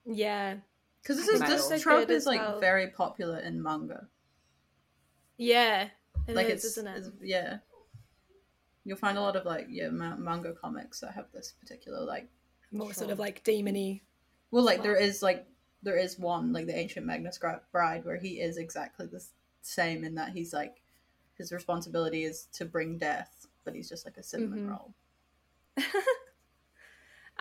[0.05, 0.57] Yeah.
[1.01, 2.59] because this is this so trope is like well.
[2.59, 4.07] very popular in manga
[5.37, 5.89] Yeah.
[6.27, 6.97] It like is, it's, isn't it?
[6.97, 7.57] it's- yeah
[8.85, 12.27] you'll find a lot of like yeah ma- manga comics that have this particular like
[12.71, 14.01] More sort of like demony.
[14.51, 15.11] well like there Wow.
[15.21, 15.45] like
[15.83, 17.39] there is one like the ancient magus
[17.71, 19.23] bride where he is exactly the
[19.61, 20.81] same in that he's like
[21.37, 24.69] his responsibility is to bring death but he's just like a cinnamon Mhm.
[24.69, 24.93] roll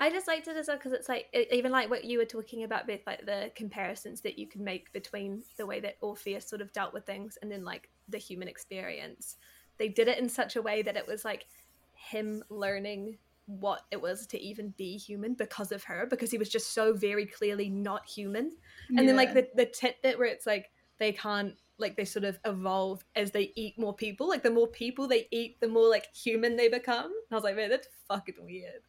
[0.01, 2.63] I just liked it as well because it's like even like what you were talking
[2.63, 6.63] about with like the comparisons that you can make between the way that Orpheus sort
[6.63, 9.37] of dealt with things and then like the human experience.
[9.77, 11.47] They did it in such a way that it was like
[11.95, 13.19] him learning
[13.49, 16.93] what it was to even be human because of her because he was just so
[16.93, 18.53] very clearly not human.
[18.97, 19.35] And then like Yeah.
[19.43, 23.53] the the tidbit where it's like they can't like they sort of evolve as they
[23.57, 24.29] eat more people.
[24.29, 27.07] Like the more people they eat, the more like human they become.
[27.07, 28.83] And I was like, man, that's fucking weird.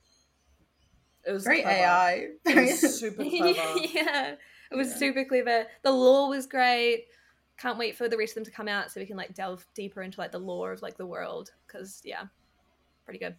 [1.25, 1.79] it was very clever.
[1.79, 4.35] ai it was super clever yeah,
[4.71, 4.97] it was Yeah.
[4.97, 5.65] super clever.
[5.83, 7.05] The lore was great.
[7.57, 9.65] Can't wait for the rest of them to come out so we can like delve
[9.75, 12.23] deeper into like the lore of like the world because yeah,
[13.05, 13.35] pretty good.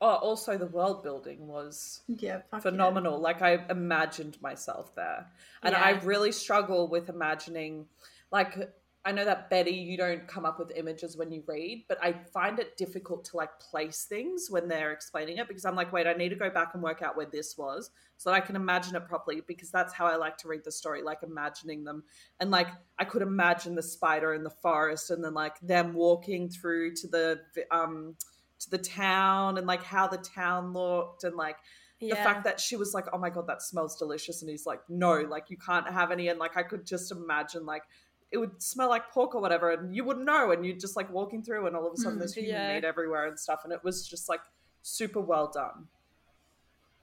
[0.00, 2.70] Oh also the world building was yeah fuck yeah.
[2.70, 5.26] phenomenal like I imagined myself there
[5.62, 7.86] and I really struggle with imagining
[8.30, 8.70] like
[9.08, 12.12] I know that Betty, you don't come up with images when you read, but I
[12.12, 16.06] find it difficult to like place things when they're explaining it because I'm like, wait,
[16.06, 18.54] I need to go back and work out where this was so that I can
[18.54, 22.02] imagine it properly because that's how I like to read the story, like imagining them.
[22.38, 26.50] And like I could imagine the spider in the forest and then like them walking
[26.50, 28.14] through to the um
[28.60, 31.56] to the town and like how the town looked and like
[32.00, 34.66] Yeah, the fact that she was like, "Oh my god, that smells delicious," and he's
[34.66, 37.82] like, "No, like you can't have any." And like I could just imagine like
[38.30, 41.10] it would smell like pork or whatever, and you wouldn't know, and you'd just like
[41.10, 42.74] walking through, and all of a sudden Mm, there's human yeah.
[42.74, 44.40] meat everywhere and stuff, and it was just like
[44.82, 45.88] super well done.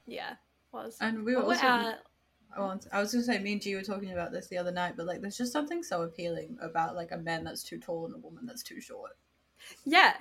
[0.06, 0.36] yeah,
[0.72, 0.98] was.
[1.02, 1.96] and we were What also were,
[2.56, 4.72] I want- I was gonna say me and G were talking about this the other
[4.72, 8.06] night, but like there's just something so appealing about like a man that's too tall
[8.06, 9.18] and a woman that's too short.
[9.86, 10.14] Yeah,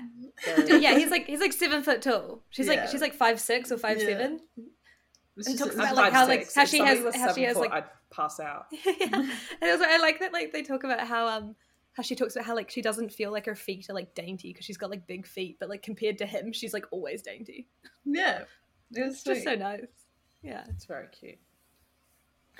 [0.44, 0.98] Very- yeah.
[0.98, 2.42] He's like he's like seven foot tall.
[2.50, 2.74] She's Yeah.
[2.83, 4.07] like she's like five six or five Yeah.
[4.07, 4.40] seven.
[4.57, 7.72] And just- talks about, like, how, like, how she has- how she has, foot, like-
[7.72, 8.66] I'd pass out.
[8.72, 8.87] yeah.
[9.12, 11.57] And also, I like that like they talk about how um
[11.94, 14.52] how she talks about how like she doesn't feel like her feet are like dainty
[14.52, 17.68] because she's got like big feet, but like compared to him, she's like always dainty.
[18.04, 18.42] yeah,
[18.92, 19.80] it was It's just so nice.
[20.42, 20.64] Yeah.
[20.70, 21.38] It's very cute.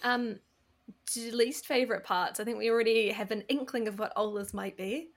[0.03, 0.39] Um,
[1.33, 2.41] least favorite parts.
[2.41, 5.11] I think we already have an inkling of what Ola's might be.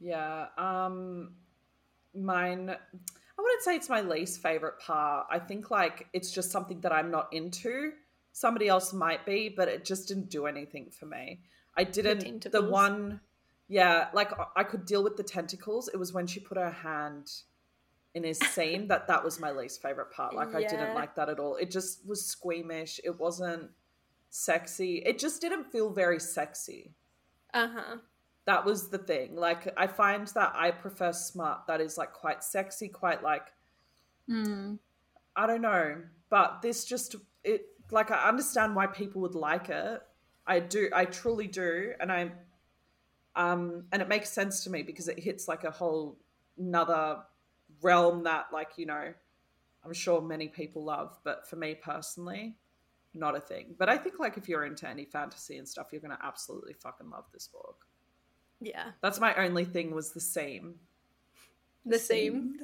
[0.00, 0.46] Yeah.
[0.56, 1.34] Um
[2.14, 5.26] mine I wouldn't say it's my least favorite part.
[5.30, 7.92] I think like it's just something that I'm not into.
[8.32, 11.40] Somebody else might be, but it just didn't do anything for me.
[11.76, 12.70] I didn't the tentacles?
[12.70, 13.20] one
[13.68, 15.88] yeah, like I could deal with the tentacles.
[15.88, 17.30] It was when she put her hand
[18.14, 20.34] in his seam that that was my least favorite part.
[20.34, 21.56] Like I didn't like that at all.
[21.56, 22.98] It just was squeamish.
[23.04, 23.70] It wasn't
[24.30, 25.02] sexy.
[25.04, 26.94] It just didn't feel very sexy
[27.52, 27.96] Uh huh.
[28.48, 29.36] That was the thing.
[29.36, 33.46] Like i find that i prefer smart that is like quite sexy quite like
[34.28, 34.78] Mm.
[35.36, 36.02] i don't know.
[36.30, 40.00] But this just it like i understand why people would like it.
[40.46, 41.92] I do i truly do.
[42.00, 42.32] And i
[43.36, 46.16] um and it makes sense to me because it hits like a whole
[46.58, 47.18] another
[47.82, 49.12] realm that like you know
[49.84, 51.18] i'm sure many people love.
[51.22, 52.56] But for me personally
[53.12, 53.74] not a thing.
[53.78, 57.10] But i think like if you're into any fantasy and stuff you're gonna absolutely fucking
[57.10, 57.84] love this book
[58.60, 58.90] Yeah.
[59.00, 60.74] that's my only thing was the same.
[61.86, 62.60] The same.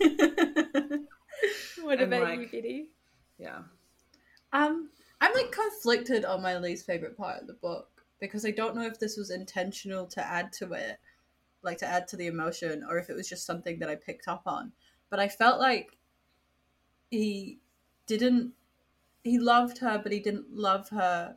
[1.82, 2.88] What And, about you, like- Biddy?
[3.38, 3.58] Yeah.
[4.52, 4.88] Um,
[5.20, 7.88] I'm like conflicted on my least favorite part of the book
[8.20, 10.98] because I don't know if this was intentional to add to it,
[11.62, 14.28] like to add to the emotion, or if it was just something that I picked
[14.28, 14.72] up on.
[15.10, 15.96] But I felt like
[17.10, 17.58] he
[18.06, 18.52] didn't.
[19.24, 21.36] He loved her, but he didn't love her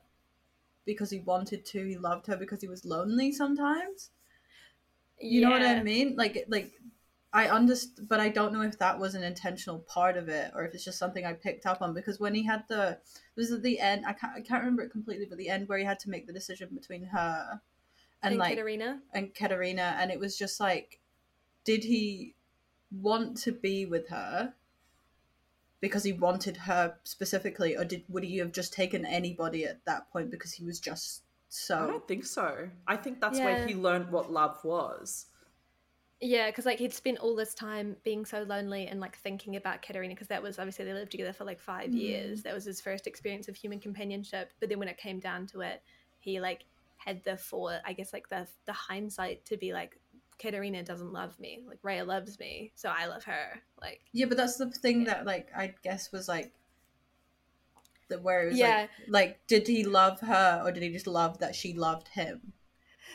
[0.88, 1.86] because he wanted to.
[1.86, 4.10] He loved her because he was lonely sometimes.
[5.19, 6.15] You know what I mean?
[6.15, 6.71] Like, like
[7.34, 10.63] I understand, but I don't know if that was an intentional part of it or
[10.63, 11.93] if it's just something I picked up on.
[11.93, 12.97] Because when he had the,
[13.36, 14.06] was at the end.
[14.08, 16.26] I can't, I can't remember it completely, but the end where he had to make
[16.26, 17.62] the decision between her
[18.23, 19.00] and, And like Katerina?
[19.13, 21.00] and Katerina, and it was just like,
[21.63, 22.34] did he
[22.91, 24.54] want to be with her
[25.80, 30.12] because he wanted her specifically, or did would he have just taken anybody at that
[30.12, 31.78] point because he was just so?
[31.84, 32.70] I don't think so.
[32.88, 33.46] I think that's Yeah.
[33.46, 35.28] where he learned what love was.
[36.20, 39.84] Yeah, because like he'd spent all this time being so lonely and like thinking about
[39.84, 41.98] Katerina, because that was obviously they lived together for like five Mm.
[42.02, 42.42] years.
[42.42, 44.52] That was his first experience of human companionship.
[44.60, 45.84] But then when it came down to it,
[46.20, 46.66] he like
[46.98, 50.00] had the for I guess like the the hindsight to be like
[50.39, 53.62] Katerina doesn't love me, like Raya loves me, so I love her.
[53.82, 55.13] Like Yeah, but that's the thing Yeah.
[55.13, 56.52] that like I guess was like
[58.10, 58.82] the where it was Yeah.
[58.82, 62.54] like, like did he love her or did he just love that she loved him?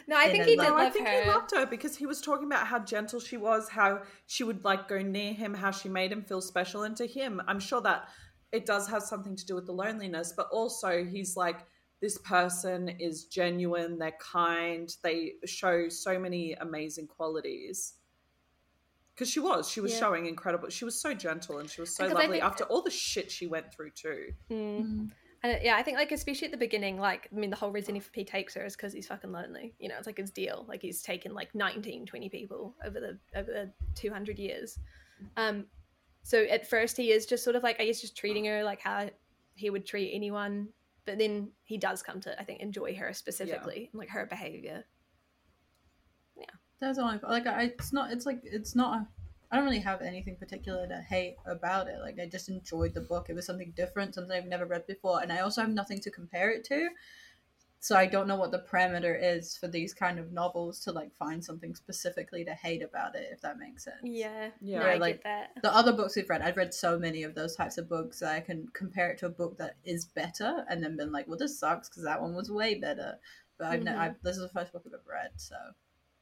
[0.06, 1.14] no, I think he did No, love I think her.
[1.22, 4.64] he loved her because he was talking about how gentle she was, how she would
[4.64, 6.82] like go near him, how she made him feel special.
[6.82, 8.08] And to him, I'm sure that
[8.52, 11.60] it does have something to do with the loneliness, but also he's like,
[12.02, 17.94] this person is genuine, they're kind, they show so many amazing qualities.
[19.14, 20.00] Because she was, she was Yeah.
[20.00, 20.68] showing incredible.
[20.68, 23.30] She was so gentle and she was so Because lovely think- after all the shit
[23.30, 24.34] she went through too.
[24.50, 25.12] Mm.
[25.44, 28.00] And yeah, I think like especially at the beginning, like I mean, the whole reason
[28.14, 29.74] he takes her is because he's fucking lonely.
[29.78, 30.64] You know, it's like his deal.
[30.68, 34.78] Like he's taken like 19, 20 people over the over the two hundred years.
[35.36, 35.66] Um,
[36.22, 38.80] so at first he is just sort of like I guess just treating her like
[38.80, 39.10] how
[39.56, 40.68] he would treat anyone,
[41.04, 44.84] but then he does come to I think enjoy her specifically, and like her behavior.
[46.36, 46.46] Yeah
[46.82, 49.06] that's all I like I it's not it's like it's not
[49.50, 52.00] i don't really have anything particular to hate about it.
[52.00, 53.26] Like I just enjoyed the book.
[53.28, 56.10] It was something different, something I've never read before, and I also have nothing to
[56.10, 56.88] compare it to.
[57.84, 61.12] So I don't know what the parameter is for these kind of novels to like
[61.16, 63.96] find something specifically to hate about it, if that makes sense.
[64.04, 64.78] Yeah, Yeah.
[64.78, 65.62] no, I like- get that.
[65.62, 68.32] the other books we've read, I've read so many of those types of books that
[68.36, 71.36] I can compare it to a book that is better, and then been like, "Well,
[71.38, 73.18] this sucks because that one was way better."
[73.58, 73.98] But I've, ne- Mhm.
[73.98, 75.56] I've this is the first book I've ever read, so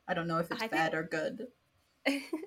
[0.08, 1.48] I don't know if it's I think- bad or good.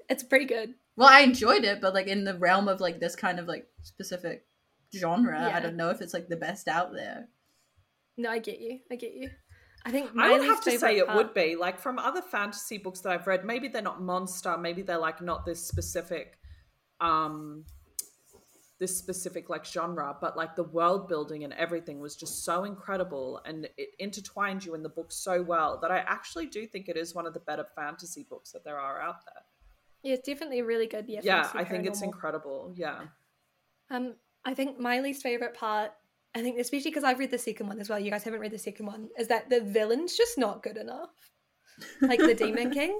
[0.09, 0.73] it's pretty good.
[0.95, 3.69] Well, I enjoyed it, but like in the realm of like this kind of like
[3.83, 4.47] specific
[4.91, 5.55] genre, Yeah.
[5.55, 7.27] I don't know if it's like the best out there.
[8.17, 8.79] No, I get you.
[8.91, 9.29] I get you.
[9.85, 12.21] I think my I would have to say it part- would be like from other
[12.21, 13.43] fantasy books that I've read.
[13.45, 14.57] Maybe they're not monster.
[14.57, 16.37] Maybe they're like not this specific,
[17.01, 17.65] um,
[18.79, 20.15] this specific like genre.
[20.21, 24.73] But like the world building and everything was just so incredible, and it intertwined you
[24.75, 27.41] in the book so well that I actually do think it is one of the
[27.41, 29.43] better fantasy books that there are out there.
[30.03, 31.05] Yeah, it's definitely a really good.
[31.09, 32.73] Yeah, Yeah, I think it's incredible.
[32.75, 33.01] Yeah,
[33.89, 35.91] Um, I think my least favorite part,
[36.35, 37.99] I think especially because I've read the second one as well.
[37.99, 41.09] You guys haven't read the second one, is that the villain's just not good enough.
[42.01, 42.99] Like the Demon King,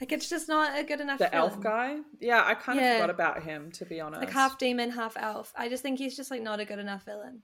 [0.00, 1.18] like it's just not a good enough.
[1.18, 1.98] the elf guy.
[2.20, 2.94] Yeah, I kind of Yeah.
[2.96, 4.20] forgot about him to be honest.
[4.22, 5.52] like half demon, half elf.
[5.56, 7.42] I just think he's just like not a good enough villain.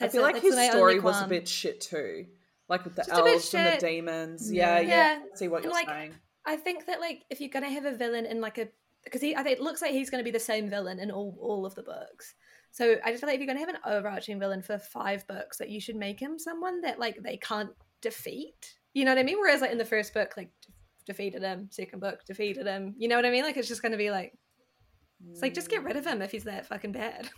[0.00, 2.26] I feel it, like that's his story was a bit shit too.
[2.68, 4.52] Like with the Just elves and the demons.
[4.52, 4.76] Yeah.
[4.76, 4.88] Yeah, yeah.
[4.88, 6.14] Yeah, see what and, you're like, saying.
[6.44, 8.68] I think that like if you're gonna have a villain in like a
[9.04, 11.36] because he I think it looks like he's gonna be the same villain in all
[11.40, 12.34] all of the books.
[12.70, 15.58] So I just feel like if you're gonna have an overarching villain for five books,
[15.58, 17.70] that you should make him someone that like they can't
[18.02, 18.74] defeat.
[18.94, 19.38] You know what I mean?
[19.38, 20.72] Whereas like in the first book, like de-
[21.06, 22.94] defeated him, second book defeated him.
[22.98, 23.44] You know what I mean?
[23.44, 24.32] Like it's just gonna be like
[25.30, 27.28] it's like just get rid of him if he's that fucking bad.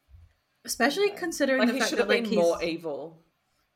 [0.64, 3.22] Especially considering Like the he fact that have like he's more evil.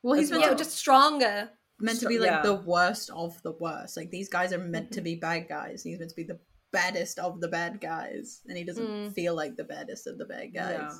[0.01, 0.57] well, he's as meant, Yeah, well.
[0.57, 1.49] to, just stronger.
[1.79, 2.41] meant to be like yeah.
[2.41, 3.95] the worst of the worst.
[3.95, 5.03] Like these guys are meant to mm-hmm.
[5.05, 5.83] be bad guys.
[5.83, 6.39] He's meant to be the
[6.71, 9.13] baddest of the bad guys, and he doesn't Mm.
[9.13, 10.79] feel like the baddest of the bad guys.
[10.81, 10.97] Yeah.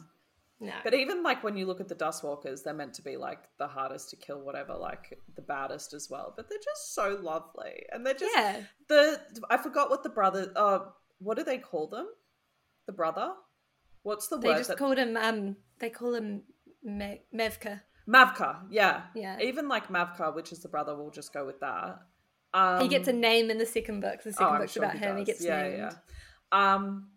[0.61, 0.73] No.
[0.83, 3.67] But even like when you look at the Duskwalkers, they're meant to be like the
[3.67, 6.33] hardest to kill, whatever, like the baddest as well.
[6.35, 8.61] But they're just so lovely, and they're just yeah.
[8.89, 9.21] the.
[9.49, 10.51] I forgot what the brother.
[10.55, 10.79] Uh,
[11.19, 12.07] what do they call them?
[12.87, 13.33] The brother.
[14.03, 14.53] What's the They word?
[14.55, 16.43] They just that, called him um they call him
[16.83, 17.81] Me- Mevka.
[18.07, 18.61] Mavka.
[18.69, 19.03] Yeah.
[19.15, 19.39] Yeah.
[19.39, 21.99] Even like Mavka, which is the brother, we'll just go with that.
[22.53, 24.23] Um, he gets a name in the second book.
[24.23, 25.17] The second oh, book's sure about him.
[25.17, 25.77] He gets yeah, named.
[25.77, 25.93] yeah.
[26.51, 27.09] Um,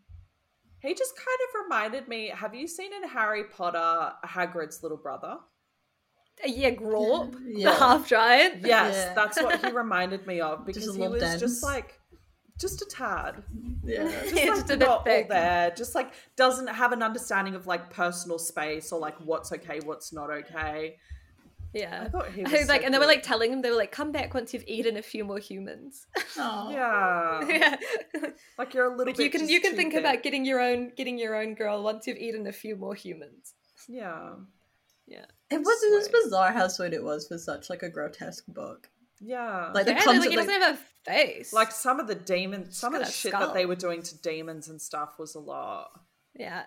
[0.80, 2.28] he just kind of reminded me.
[2.34, 5.36] Have you seen in Harry Potter Hagrid's little brother?
[6.44, 7.70] Uh, Yeah, Grawp, Yeah.
[7.70, 8.66] the half giant.
[8.66, 9.14] Yes, Yeah.
[9.14, 11.40] that's what he reminded me of because he was dense.
[11.40, 11.98] just like,
[12.60, 13.42] just a tad,
[13.84, 14.04] Yeah.
[14.10, 15.28] just Yeah, like just a bit not all thick.
[15.28, 19.80] there, just like doesn't have an understanding of like personal space or like what's okay,
[19.80, 20.96] what's not okay.
[21.74, 22.08] I Yeah.
[22.08, 23.92] thought he I was was like, and they were like telling him, they were like,
[23.92, 26.06] "Come back once you've eaten a few more humans."
[26.38, 26.70] Aw.
[26.70, 27.76] yeah, yeah,
[28.58, 29.24] like you're a little like bit.
[29.24, 30.00] you can just you can think thick.
[30.00, 33.54] about getting your own getting your own girl once you've eaten a few more humans.
[33.88, 34.34] Yeah,
[35.06, 38.44] Yeah, It was it was bizarre how sweet it was for such like a grotesque
[38.48, 38.88] book.
[39.20, 39.70] yeah.
[39.74, 41.52] Like the yeah, like, he like, doesn't have a face.
[41.52, 43.40] like some of the demons, some of the shit skull.
[43.46, 45.88] that they were doing to demons and stuff was a lot.
[46.34, 46.64] yeah,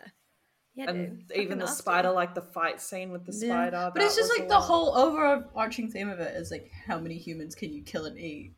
[0.76, 1.38] yeah, and dude.
[1.38, 3.54] even the spider, like the fight scene with the Yeah.
[3.54, 3.92] spider.
[3.94, 4.64] But it's just like the lot.
[4.64, 8.54] whole overarching theme of it is like how many humans can you kill and eat?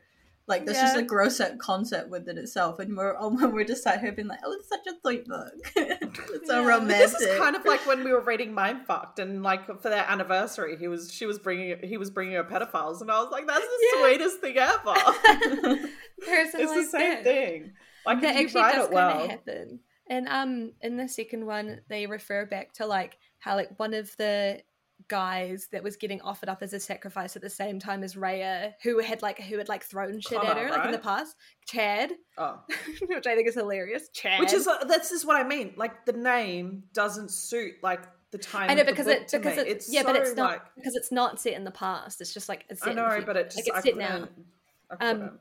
[0.47, 3.99] Like that's just a gross concept within itself, and we're oh, when we're just sat
[3.99, 5.51] here being like, oh, it's such a sweet book.
[5.75, 6.67] it's so Yeah.
[6.67, 6.97] romantic.
[7.11, 10.77] This is kind of like when we were reading Mindfucked, and like for their anniversary,
[10.77, 13.59] he was she was bringing he was bringing her pedophiles, and I was like, that's
[13.59, 14.01] the Yeah.
[14.03, 15.89] sweetest thing ever.
[16.19, 17.23] It's like the same that.
[17.23, 17.71] thing.
[18.05, 19.79] Like that if you write it well, happen.
[20.09, 24.15] And um, in the second one, they refer back to like how like one of
[24.17, 24.61] the
[25.07, 28.73] guys that was getting offered up as a sacrifice at the same time as Reia,
[28.83, 31.35] who had like who had like thrown shit at Connor, her like in the past,
[31.67, 32.59] Chad, oh.
[33.07, 34.09] which I think is hilarious.
[34.13, 35.73] Chad, which is uh, this is what I mean.
[35.77, 38.69] Like the name doesn't suit like the time.
[38.69, 39.63] I know because it because me.
[39.63, 42.21] it's, yeah, but it's not like because it's not set in the past.
[42.21, 43.89] It's just like it's set I in the know, but it just like it's I
[43.89, 44.27] set now.
[44.99, 45.39] Um.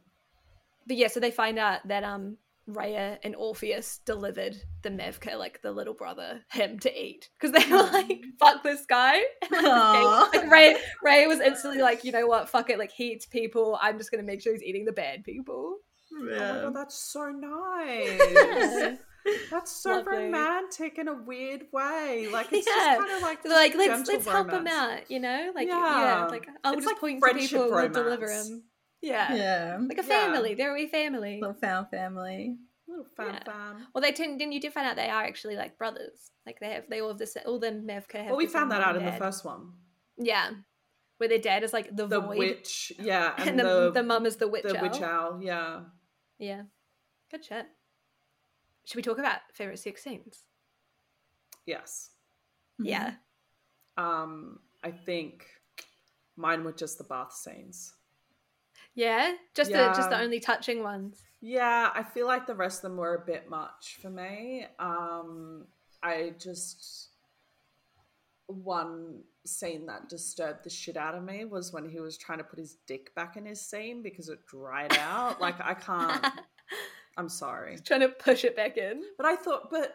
[0.89, 2.37] But yeah, so they find out that um
[2.69, 7.71] Reia and Orpheus delivered the Mevka, like the little brother, him to eat because they
[7.71, 9.21] were like, "Fuck this guy."
[9.53, 10.31] Aw.
[10.33, 12.49] like Ray, Ray was instantly like, "You know what?
[12.49, 12.79] Fuck it.
[12.79, 13.79] Like he eats people.
[13.81, 15.79] I'm just gonna make sure he's eating the bad people."
[16.13, 18.99] Oh my god, that's so nice.
[19.51, 20.17] That's so Lovely.
[20.19, 22.29] romantic in a weird way.
[22.33, 22.95] Like it's Yeah.
[22.97, 25.51] just kind of like So they're like, "Let's let's help him out," you know?
[25.55, 25.75] Like yeah,
[26.21, 26.27] Yeah.
[26.27, 28.63] like I'll It's just like point to people and we'll deliver him.
[29.07, 29.35] Yeah.
[29.35, 30.09] yeah, like a Yeah.
[30.09, 30.55] family.
[30.55, 31.39] They're a wee family.
[31.41, 32.57] little found family.
[32.89, 33.45] Little fan Yeah.
[33.45, 33.87] fan.
[33.93, 36.31] Well, they tend, then you do find out they are actually like brothers.
[36.47, 38.27] Like they have, they all have this, all the Mevka have.
[38.29, 39.73] Well, we found that mum out in and the first one.
[40.19, 40.51] Yeah,
[41.19, 44.03] where their dad is like the, The void, witch, yeah, and, and, the, the the
[44.03, 44.83] mum is the witch the owl.
[44.83, 45.81] witch owl, yeah.
[46.39, 46.63] Yeah,
[47.31, 47.67] good shit.
[48.85, 50.45] Should we talk about favorite sex scenes?
[51.67, 52.11] Yes.
[52.81, 52.89] Mm-hmm.
[52.91, 53.15] Yeah,
[53.97, 55.47] Um, I think
[56.37, 57.93] mine were just the bath scenes.
[58.97, 61.23] Yeah, just the just the only touching ones.
[61.41, 64.67] Yeah, I feel like the rest of them were a bit much for me.
[64.81, 65.67] Um,
[66.03, 67.11] I just
[68.49, 72.45] one scene that disturbed the shit out of me was when he was trying to
[72.45, 75.41] put his dick back in his seam because it dried out.
[75.41, 76.27] like I can't.
[77.19, 79.01] I'm sorry, Trying to push it back in.
[79.17, 79.95] but I thought, but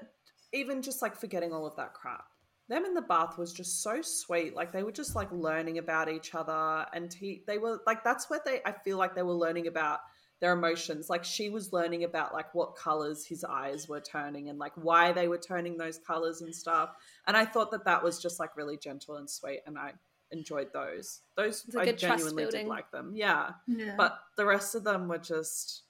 [0.54, 2.26] even just like forgetting all of that crap.
[2.72, 4.56] Them in the bath was just so sweet.
[4.56, 8.30] Like they were just like learning about each other, and he, they were like that's
[8.30, 8.62] where they.
[8.66, 10.00] I feel like they were learning about
[10.40, 11.10] their emotions.
[11.10, 15.12] Like she was learning about like what colors his eyes were turning and like why
[15.12, 16.92] they were turning those colors and stuff.
[17.28, 19.92] And I thought that that was just like really gentle and sweet, and I
[20.32, 21.20] enjoyed those.
[21.36, 22.68] Those It's a I trust genuinely did building.
[22.70, 23.12] like them.
[23.14, 23.96] Yeah, Yeah.
[23.98, 25.82] but the rest of them were just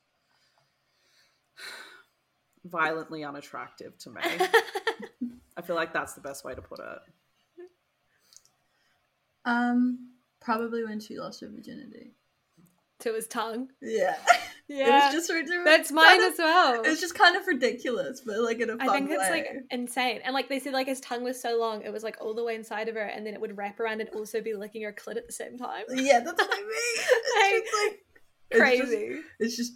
[2.65, 4.21] violently unattractive to me.
[5.61, 6.99] I feel like that's the best way to put it.
[9.45, 10.09] um,
[10.39, 12.13] probably when she lost her virginity.
[12.99, 13.69] to his tongue.
[13.81, 14.15] Yeah,
[14.67, 15.65] Yeah, it was just ridiculous.
[15.65, 16.83] that's mine as well.
[16.83, 19.31] It was just kind of ridiculous, but like in a fun I think it's way.
[19.31, 20.19] like insane.
[20.23, 22.43] And like they said, like his tongue was so long, it was like all the
[22.43, 24.93] way inside of her, and then it would wrap around and also be licking her
[24.93, 25.83] clit at the same time.
[25.89, 26.69] yeah, that's what I mean.
[26.69, 27.99] It's just like
[28.51, 29.19] it's just- Crazy.
[29.39, 29.73] It's just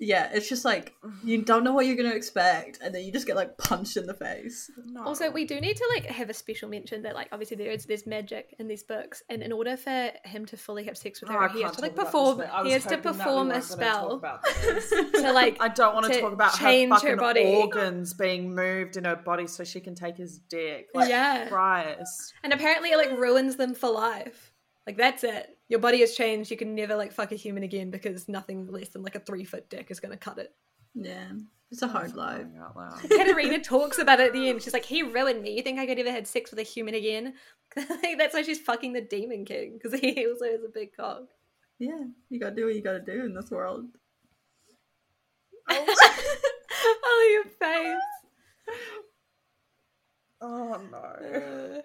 [0.00, 3.26] yeah, it's just like you don't know what you're gonna expect, and then you just
[3.26, 4.70] get like punched in the face.
[4.86, 5.04] No.
[5.04, 7.84] Also, we do need to like have a special mention that like obviously there is
[7.86, 11.30] there's magic in these books, and in order for him to fully have sex with
[11.30, 12.38] Oh, her, I he has to like perform.
[12.38, 12.54] this bit.
[12.54, 14.44] I He has to hoping we perform a weren't gonna talk spell about
[15.14, 15.56] to like.
[15.60, 17.44] I don't want to, to talk about change her her body.
[17.44, 20.88] organs being moved in her body so she can take his dick.
[20.94, 21.48] Like, Yeah.
[21.48, 22.32] Christ.
[22.42, 24.49] And apparently, it like ruins them for life.
[24.86, 25.56] Like that's it.
[25.68, 26.50] Your body has changed.
[26.50, 29.44] You can never like fuck a human again because nothing less than like a three
[29.44, 30.52] foot dick is gonna cut it.
[30.94, 31.32] Yeah,
[31.70, 32.40] it's a hard life.
[32.40, 33.00] Crying out loud.
[33.10, 34.62] Katarina talks about it at the end.
[34.62, 35.54] She's like, "He ruined me.
[35.56, 37.34] You think I could ever had sex with a human again?"
[37.76, 41.24] like, that's why she's fucking the demon king because he also has a big cock.
[41.78, 43.86] Yeah, you gotta do what you gotta do in this world.
[45.68, 48.00] oh, your face.
[50.40, 51.82] Oh no.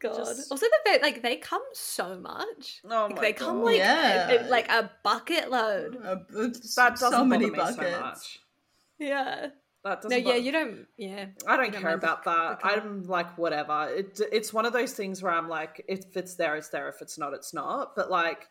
[0.00, 0.16] God.
[0.16, 2.80] Just- Also, the fact like they come so much.
[2.84, 3.64] Oh Like, my they come God.
[3.64, 4.46] like Yeah.
[4.46, 5.98] a- like a bucket load.
[6.04, 7.94] Uh, it's that doesn't so many bother me buckets.
[7.96, 8.38] so much.
[8.98, 9.46] Yeah.
[9.84, 10.86] That doesn't No, yeah, you don't.
[10.96, 11.26] Yeah.
[11.46, 12.60] I don't don't care mind the- about that.
[12.60, 12.66] the.
[12.66, 13.88] I'm like whatever.
[13.94, 16.88] It, it's one of those things where I'm like, if it's there, it's there.
[16.88, 17.94] If it's not, it's not.
[17.94, 18.48] But like,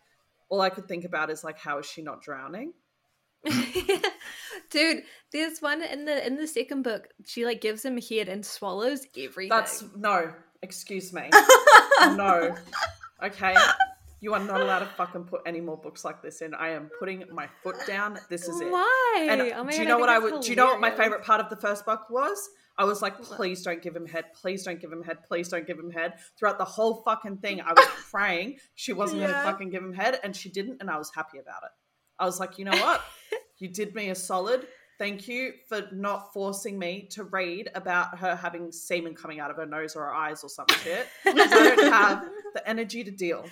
[0.49, 2.73] all I could think about is like, how is she not drowning?
[4.71, 7.09] Dude, there's one in the in the second book.
[7.25, 9.49] She like gives him a head and swallows everything.
[9.49, 10.33] That's no.
[10.65, 11.29] Excuse me.
[12.01, 12.55] no.
[13.23, 13.55] Okay.
[14.19, 16.55] You are not allowed to fucking put any more books like this in.
[16.55, 18.17] I am putting my foot down.
[18.29, 18.71] This is it.
[18.71, 19.27] Why?
[19.29, 20.41] And uh, Oh my do God, you know I what I would?
[20.41, 22.49] Do you know what my favorite part of the first book was?
[22.79, 24.25] I was like, please don't give him head.
[24.33, 25.19] Please don't give him head.
[25.27, 26.15] Please don't give him head.
[26.39, 29.93] Throughout the whole fucking thing, I was praying she wasn't going to fucking give him
[29.93, 31.71] head, and she didn't, and I was happy about it.
[32.17, 33.01] I was like, you know what?
[33.59, 34.67] you did me a solid.
[34.97, 39.57] Thank you for not forcing me to read about her having semen coming out of
[39.57, 41.07] her nose or her eyes or some shit.
[41.23, 43.45] 'Cause I don't have the energy to deal.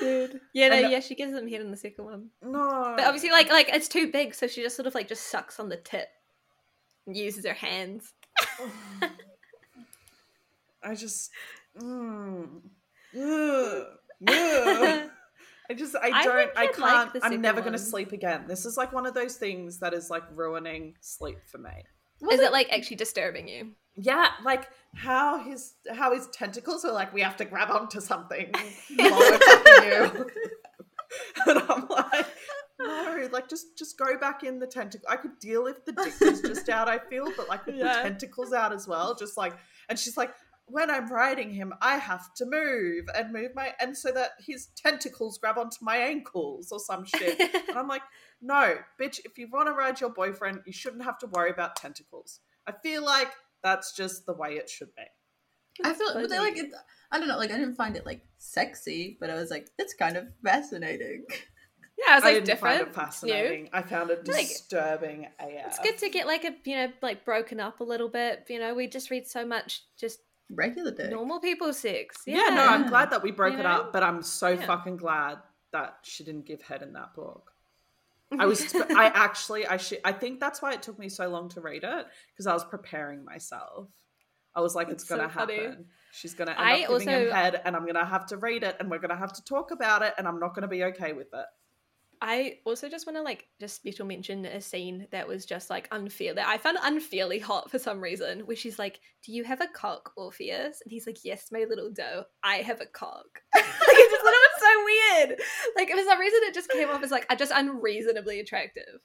[0.00, 0.40] Dude.
[0.52, 2.30] Yeah, no, And- yeah, she gives them head in the second one.
[2.42, 2.94] No.
[2.96, 5.60] But obviously like like it's too big, so she just sort of like just sucks
[5.60, 6.08] on the tip.
[7.06, 8.12] And uses her hands.
[10.84, 11.30] I just,
[11.80, 12.48] mm,
[13.16, 13.86] ugh,
[14.28, 15.10] ugh.
[15.70, 17.12] I just, I I don't, think I I'd can't.
[17.12, 18.44] the I'm second never going to sleep again.
[18.48, 21.70] This is like one of those things that is like ruining sleep for me.
[22.30, 23.72] Is it like actually disturbing you?
[23.94, 28.50] Yeah, like how his how his tentacles are like we have to grab onto something
[28.96, 30.30] while we're you.
[31.46, 32.26] and I'm like,
[32.80, 35.06] no, like just just go back in the tentacle.
[35.10, 36.88] I could deal if the dick was just out.
[36.88, 37.96] I feel, but like with Yeah.
[37.96, 39.54] the tentacles out as well, just like.
[39.88, 40.32] And she's like,
[40.66, 44.68] when I'm riding him, I have to move and move my and so that his
[44.76, 47.38] tentacles grab onto my ankles or some shit.
[47.68, 48.02] And I'm like,
[48.40, 51.76] no, bitch, if you want to ride your boyfriend, you shouldn't have to worry about
[51.76, 52.40] tentacles.
[52.66, 53.30] I feel like
[53.62, 55.02] that's just the way it should be.
[55.84, 56.70] I feel, but they like, it,
[57.10, 59.94] I don't know, like I didn't find it like sexy, but I was like, it's
[59.94, 61.24] kind of fascinating.
[61.98, 62.60] Yeah, it's I like didn't different.
[62.78, 63.02] find it it's new.
[63.04, 63.70] fascinating.
[63.72, 65.66] I found it Like, disturbing AF.
[65.66, 68.44] It's good to get like a you know like broken up a little bit.
[68.48, 70.18] You know, we just read so much just
[70.54, 71.10] Regular dick.
[71.10, 72.16] normal people sex.
[72.26, 72.48] yeah.
[72.48, 73.70] Yeah, no, I'm glad that we broke You it know?
[73.70, 74.66] up, but I'm so Yeah.
[74.66, 75.38] fucking glad
[75.72, 77.50] that she didn't give head in that book.
[78.38, 81.48] I was, I actually, I should, I think that's why it took me so long
[81.50, 83.88] to read it because I was preparing myself.
[84.54, 85.56] I was like, it's That's gonna funny.
[85.62, 85.86] happen.
[86.12, 88.62] She's gonna end I up giving him also- head, and I'm gonna have to read
[88.62, 91.12] it, and we're gonna have to talk about it, and I'm not gonna be okay
[91.14, 91.46] with it.
[92.24, 95.88] I also just want to like just special mention a scene that was just like
[95.90, 99.60] unfair that I found unfairly hot for some reason, where she's like, "Do you have
[99.60, 103.64] a cock, Orpheus?" And he's like, "Yes, my little doe, I have a cock." like
[103.64, 105.40] I just thought it was so weird.
[105.76, 109.00] Like for some reason, it just came off as like uh, just unreasonably attractive.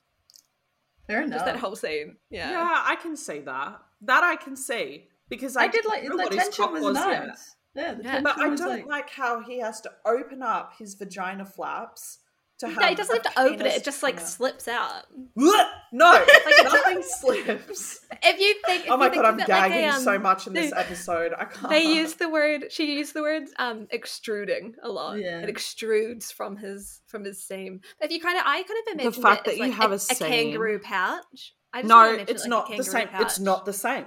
[1.07, 1.39] Fair enough.
[1.39, 2.17] Just that whole scene.
[2.29, 2.51] Yeah.
[2.51, 3.79] Yeah, I can see that.
[4.01, 6.73] That I can see because I, I did like know the what his tension cock
[6.73, 7.27] was, yet.
[7.27, 7.55] nice.
[7.75, 8.21] Yeah, the Yeah.
[8.21, 9.09] But I don't like, like...
[9.09, 12.19] how he has to open up his vagina flaps
[12.59, 12.77] to have.
[12.77, 15.03] No, he doesn't have to open it; it just like slips out.
[15.35, 15.61] No,
[16.63, 18.05] nothing slips.
[18.23, 20.47] If you think, if Oh my god, I'm it like a, gagging so um, much
[20.47, 21.33] in this they- episode.
[21.37, 21.69] I can't.
[21.69, 22.71] They use the word.
[22.71, 25.19] She used the word um extruding a lot.
[25.19, 25.41] Yeah.
[25.41, 27.81] It extrudes from his from his seam.
[28.01, 29.91] If you kind of, I kind of imagine the fact it that you like have
[29.91, 31.53] a, a kangaroo pouch.
[31.73, 33.07] I just No, it's like not the same.
[33.19, 34.05] It's not the same.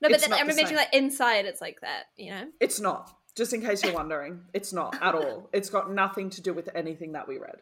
[0.00, 2.04] No, but then I'm imagining like inside, it's like that.
[2.16, 2.44] You know.
[2.60, 3.12] It's not.
[3.36, 5.50] Just in case you're wondering, it's not at all.
[5.52, 7.56] It's got nothing to do with anything that we read.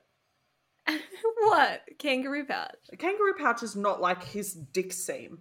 [1.39, 2.76] what kangaroo pouch?
[2.93, 5.39] A kangaroo pouch is not like his dick seam.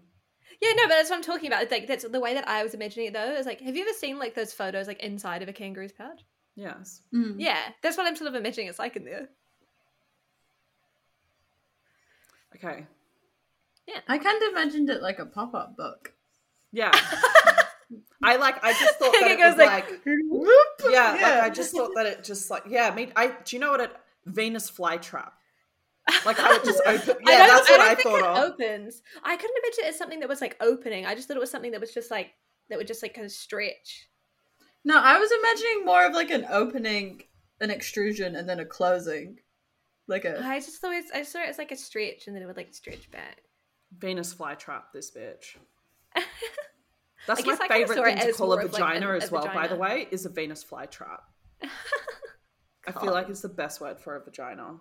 [0.61, 1.63] Yeah, no, but that's what I'm talking about.
[1.63, 3.33] It's like that's the way that I was imagining it though.
[3.33, 6.21] Is like, have you ever seen like those photos like inside of a kangaroo's pouch?
[6.55, 7.01] Yes.
[7.13, 7.35] Mm.
[7.37, 9.29] Yeah, that's what I'm sort of imagining it's like in there.
[12.55, 12.85] Okay.
[13.87, 13.99] Yeah.
[14.07, 16.13] I kind of imagined it like a pop up book.
[16.71, 16.91] Yeah.
[18.23, 18.63] I like.
[18.63, 20.91] I just thought that It it, was like, like, Whoop!
[20.91, 22.93] yeah, Like I just thought that it just like yeah.
[22.93, 23.09] Me.
[23.15, 23.91] I do you know what it
[24.25, 25.31] Venus flytrap.
[26.25, 27.15] Like I would just open.
[27.27, 28.51] I Yeah, don't- that's I what don't I, think thought it of.
[28.53, 29.01] Opens.
[29.23, 31.05] I couldn't imagine it as something that was like opening.
[31.05, 32.31] I just thought it was something that was just like
[32.69, 34.09] that would just like kind of stretch.
[34.83, 37.23] No, I was imagining more of like an opening,
[37.61, 39.39] an extrusion, and then a closing.
[40.07, 42.27] Like a I just thought it was, I just thought it was like a stretch,
[42.27, 43.37] and then it would like stretch back.
[43.97, 44.83] Venus flytrap.
[44.93, 45.55] This bitch.
[47.27, 49.13] That's my guess I kinda favorite thing to call a more of, like, vagina a-
[49.13, 49.45] a as well.
[49.53, 51.21] By the way, is a Venus flytrap.
[52.87, 54.75] I feel like it's the best word for a vagina.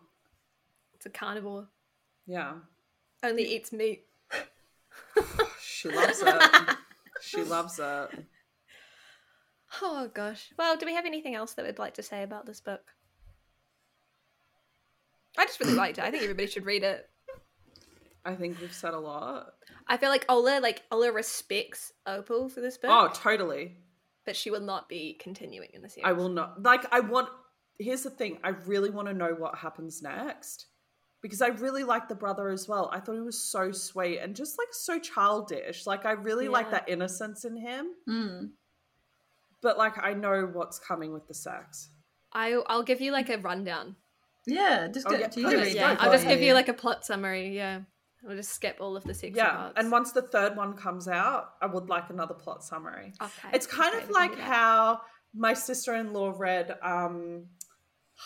[0.94, 1.68] It's a carnivore.
[2.26, 2.54] Yeah,
[3.22, 4.04] Only eats meat.
[5.60, 6.42] she loves it.
[7.20, 8.08] she loves it.
[9.82, 10.50] Oh gosh.
[10.58, 12.82] Well, do we have anything else that we'd like to say about this book?
[15.38, 16.04] I just really liked it.
[16.04, 17.08] I think everybody should read it.
[18.24, 19.54] I think we've said a lot.
[19.88, 23.76] I feel like Ola, like Ola, respects Opal for this book, Oh, totally.
[24.24, 26.06] but she will not be continuing in the series.
[26.06, 26.62] I will not.
[26.62, 27.28] Like, I want.
[27.78, 28.38] Here's the thing.
[28.44, 30.66] I really want to know what happens next
[31.22, 32.90] because I really like the brother as well.
[32.92, 35.86] I thought he was so sweet and just like so childish.
[35.86, 37.90] Like, I really like that innocence in him.
[38.08, 38.50] Mm.
[39.62, 41.90] But like, I know what's coming with the sex.
[42.32, 43.96] I, I'll give you like a rundown.
[44.46, 47.04] Yeah, just Oh, yeah, do you please, yeah, I'll just give you like a plot
[47.04, 47.54] summary.
[47.56, 47.82] Yeah,
[48.24, 49.74] we'll just skip all of the sexy yeah, parts.
[49.76, 53.12] and once the third one comes out, I would like another plot summary.
[53.22, 55.02] okay, It's kind okay, of like how
[55.32, 57.44] my sister-in-law read um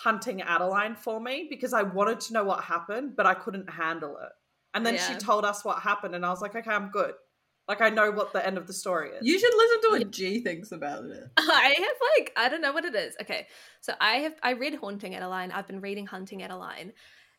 [0.02, 4.16] Hunting Adeline for me because I wanted to know what happened, but I couldn't handle
[4.18, 4.32] it.
[4.74, 7.14] And then she told us what happened, and I was like, okay, I'm good.
[7.66, 9.26] Like I know what the end of the story is.
[9.26, 11.24] You should listen to what G thinks about it.
[11.36, 13.16] I have like I don't know what it is.
[13.22, 13.46] Okay,
[13.80, 15.50] so I have I read Haunting Adeline.
[15.50, 16.92] I've been reading Hunting Adeline,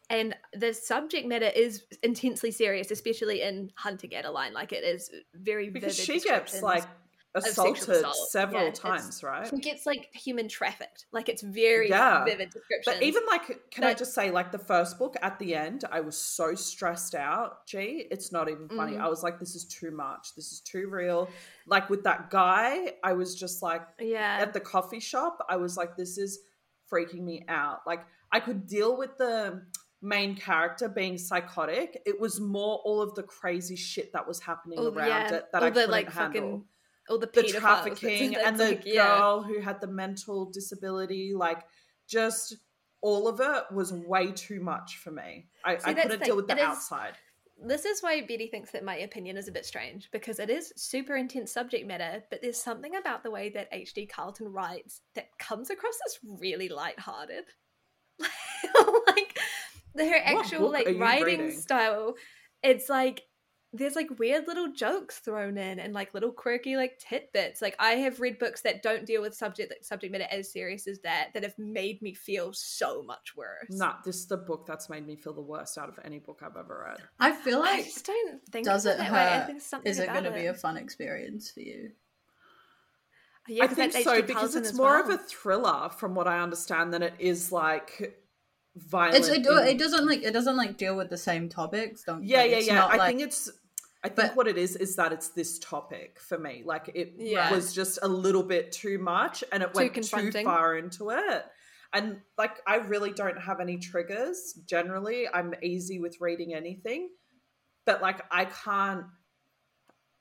[0.09, 4.53] and the subject matter is intensely serious, especially in Hunting Adeline.
[4.53, 7.06] Like it is very because vivid she gets like sexual
[7.37, 8.15] assaulted assault.
[8.29, 9.47] several Yeah, times, right?
[9.47, 11.05] She gets like human trafficked.
[11.11, 12.23] Like it's very Yeah.
[12.25, 12.93] vivid description.
[12.93, 15.99] But even like, can I just say, like the first book at the end, I
[16.01, 17.65] was so stressed out.
[17.67, 18.93] Gee, it's not even funny.
[18.97, 19.01] Mhm.
[19.01, 20.35] I was like, this is too much.
[20.35, 21.29] This is too real.
[21.65, 25.77] Like with that guy, I was just like, yeah, at the coffee shop, I was
[25.77, 26.39] like, this is
[26.91, 27.81] freaking me out.
[27.85, 29.63] Like I could deal with the
[30.01, 32.01] main character being psychotic.
[32.05, 35.45] It was more all of the crazy shit that was happening All- around yeah, it
[35.51, 36.41] that I couldn't like, handle.
[36.41, 36.65] fucking-
[37.09, 39.17] all the the trafficking it's and the like, yeah.
[39.17, 41.63] girl who had the mental disability, like
[42.07, 42.57] just
[43.01, 45.47] all of it was way too much for me.
[45.63, 47.13] I, See, I that's couldn't the- deal with the is- outside.
[47.65, 50.73] this is why Betty thinks that my opinion is a bit strange because it is
[50.75, 54.07] super intense subject matter, but there's something about the way that H.D.
[54.07, 57.45] Carlton writes that comes across as really lighthearted.
[59.07, 59.37] like
[59.97, 61.51] her actual like writing reading?
[61.51, 62.15] style,
[62.63, 63.21] it's like
[63.73, 67.61] there's like weird little jokes thrown in and like little quirky like tidbits.
[67.61, 70.87] Like I have read books that don't deal with subject like, subject matter as serious
[70.87, 73.67] as that that have made me feel so much worse.
[73.69, 76.41] Nah, this is the book that's made me feel the worst out of any book
[76.43, 77.01] I've ever read.
[77.19, 79.19] I feel I like just don't think does it that way.
[79.19, 79.47] I hurt?
[79.47, 81.91] think something is it going to be a fun experience for you?
[83.47, 85.03] Yeah, I 'cause think so because it's more well.
[85.03, 88.21] of a thriller, from what I understand, than it is like
[88.77, 89.15] violent.
[89.15, 92.03] It's, it, do- in- it doesn't like it doesn't like deal with the same topics.
[92.03, 92.85] Don't yeah, like, yeah, yeah.
[92.85, 93.49] I like- think it's.
[94.03, 96.63] I think but- what it is is that it's this topic for me.
[96.65, 97.51] Like it Yeah.
[97.51, 101.45] was just a little bit too much, and it Too went too far into it.
[101.93, 104.53] And like, I really don't have any triggers.
[104.65, 107.09] Generally, I'm easy with reading anything,
[107.85, 109.05] but like, I can't.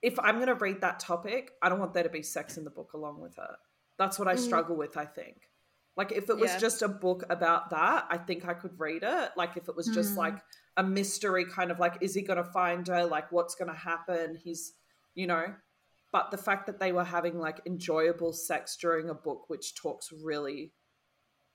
[0.00, 2.64] If I'm going to read that topic, I don't want there to be sex in
[2.64, 3.56] the book along with it.
[3.98, 4.38] That's what I Mm.
[4.38, 4.96] struggle with.
[4.96, 5.48] I think.
[5.96, 6.58] Like if it was Yeah.
[6.58, 9.30] just a book about that, I think I could read it.
[9.36, 10.18] Like if it was just Mm.
[10.18, 10.38] like
[10.76, 13.76] a mystery kind of like is he going to find her like what's going to
[13.76, 14.74] happen he's
[15.14, 15.54] you know
[16.12, 20.12] but the fact that they were having like enjoyable sex during a book which talks
[20.12, 20.72] really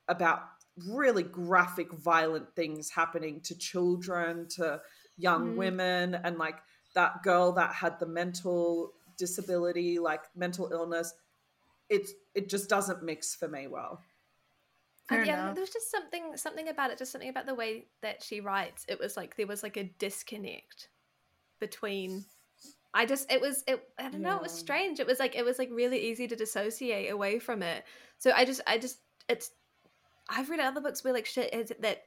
[0.08, 0.42] about
[0.88, 4.82] really graphic violent things happening to children to
[5.18, 5.56] young Mm.
[5.56, 6.58] women and like
[6.96, 11.14] that girl that had the mental disability like mental illness
[11.90, 14.02] it's it just doesn't mix for me well
[15.10, 15.56] Fair yeah, enough.
[15.56, 18.86] there was just something something about it, just something about the way that she writes.
[18.88, 20.90] It was like there was like a disconnect
[21.60, 22.24] between
[22.94, 25.00] I just it was it I don't know, it was strange.
[25.00, 27.84] It was like it was like really easy to dissociate away from it.
[28.20, 29.52] So I just I just it's
[30.30, 32.04] I've read other books where like shit is that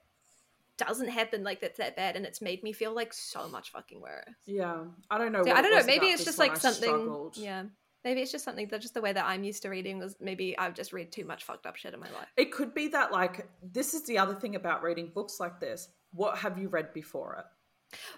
[0.77, 4.01] doesn't happen like that's that bad and it's made me feel like so much fucking
[4.01, 4.25] worse.
[4.45, 5.85] yeah i don't know So I don't know.
[5.87, 6.83] Maybe it's just like I something.
[6.91, 7.37] struggled.
[7.37, 7.65] Yeah.
[8.05, 10.57] Maybe it's just something that just the way that I'm used to reading was maybe
[10.59, 12.29] I've just read too much fucked up shit in my life.
[12.37, 15.89] It could be that, like, this is the other thing about reading books like this.
[16.13, 17.45] What have you read before it?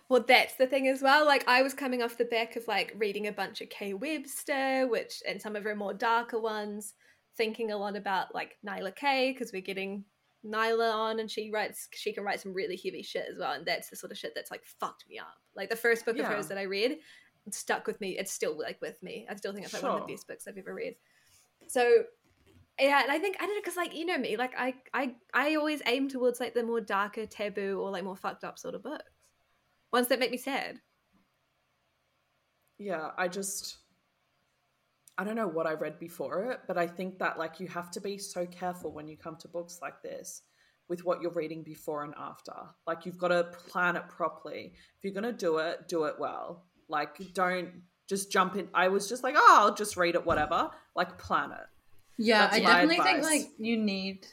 [0.08, 1.26] Well, that's the thing as well.
[1.26, 4.86] Like I was coming off the back of like reading a bunch of K Webster,
[4.88, 6.94] which and some of her more darker ones,
[7.36, 10.04] thinking a lot about like Nyla K because we're getting
[10.46, 11.88] Nyla on, and she writes.
[11.92, 14.32] She can write some really heavy shit as well, and that's the sort of shit
[14.34, 15.34] that's like fucked me up.
[15.54, 16.98] Like the first book of hers that I read
[17.54, 18.18] stuck with me.
[18.18, 19.26] It's still like with me.
[19.30, 20.96] I still think it's like one of the best books I've ever read.
[21.68, 22.04] So
[22.78, 25.14] yeah, and I think I don't know because like you know me, like I I
[25.32, 28.74] I always aim towards like the more darker, taboo, or like more fucked up sort
[28.74, 29.04] of books,
[29.92, 30.80] ones that make me sad.
[32.78, 33.78] Yeah, I just
[35.16, 37.90] I don't know what I read before it, but I think that like you have
[37.92, 40.42] to be so careful when you come to books like this
[40.88, 42.52] with what you're reading before and after.
[42.86, 44.72] Like you've got to plan it properly.
[44.74, 46.64] If you're going to do it, do it well.
[46.88, 48.68] Like don't just jump in.
[48.72, 51.66] I was just like, "Oh, I'll just read it whatever." Like plan it.
[52.18, 54.26] Yeah, That's I definitely think like you need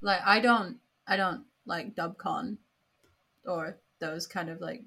[0.00, 2.58] like I don't I don't like dubcon
[3.46, 4.82] or those kind of like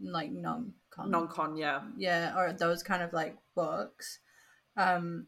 [0.00, 1.82] like non con Non-con, yeah.
[1.96, 4.18] yeah or those kind of like books
[4.76, 5.26] um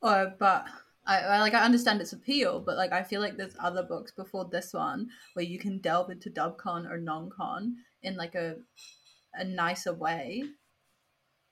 [0.00, 0.66] or but
[1.06, 4.12] I, I like I understand its appeal but like I feel like there's other books
[4.12, 8.56] before this one where you can delve into dubcon or non-con in like a
[9.34, 10.42] a nicer way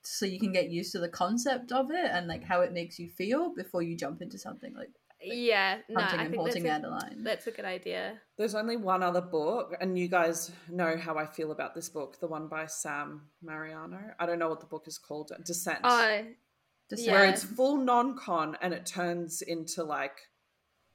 [0.03, 2.99] so you can get used to the concept of it and like how it makes
[2.99, 4.89] you feel before you jump into something like
[5.23, 7.25] Yeah, no, hunting I and think that's haunting a, Adeline.
[7.25, 8.21] that's a good idea.
[8.39, 12.19] There's only one other book, and you guys know how I feel about this book,
[12.21, 14.01] the one by Sam Mariano.
[14.19, 15.81] I don't know what the book is called, Descent.
[15.85, 16.25] Oh,
[16.89, 17.13] Descent.
[17.13, 17.33] where Yeah.
[17.33, 20.17] it's full non-con and it turns into like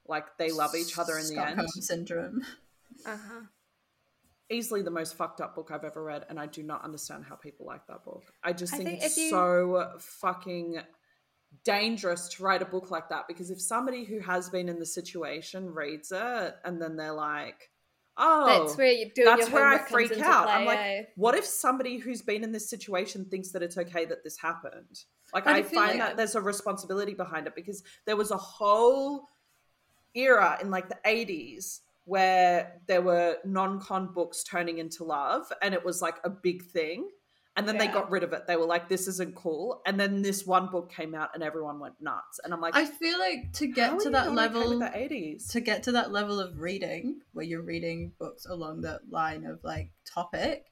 [0.08, 1.70] like they love each other in the Stockholm end.
[1.84, 2.42] syndrome.
[3.06, 3.40] uh huh.
[4.48, 7.34] Easily the most fucked up book I've ever read, and I do not understand how
[7.34, 8.22] people like that book.
[8.44, 10.78] I just I think, think it's you- so fucking
[11.64, 14.86] dangerous to write a book like that because if somebody who has been in the
[14.86, 17.70] situation reads it and then they're like,
[18.16, 19.24] "Oh, That's where you do.
[19.24, 20.44] that's your where I freak out.
[20.44, 21.02] Play, I'm like, eh?
[21.16, 25.04] what if somebody who's been in this situation thinks that it's okay that this happened?
[25.32, 28.30] Like, But I I find like- that there's a responsibility behind it because there was
[28.30, 29.28] a whole
[30.14, 35.84] era in like the 80s where there were non-con books turning into love and it
[35.84, 37.10] was like a big thing.
[37.58, 38.46] And then they got rid of it.
[38.46, 39.80] They were like this isn't cool.
[39.86, 42.38] And then this one book came out and everyone went nuts.
[42.44, 45.82] And i'm like I feel like to get to that level the 80s to get
[45.84, 50.66] to that level of reading where you're reading books along that line of like topic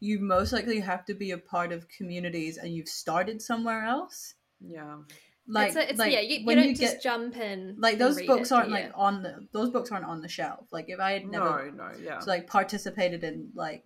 [0.00, 4.34] you most likely have to be a part of communities and you've started somewhere else.
[4.60, 4.98] Yeah
[5.48, 7.74] like, it's, a, it's like yeah, you, you when don't you just get jump in.
[7.78, 8.76] like those books it, aren't yeah.
[8.76, 11.84] like on the those books aren't on the shelf like if i had never no
[11.84, 13.82] no yeah so, like participated in like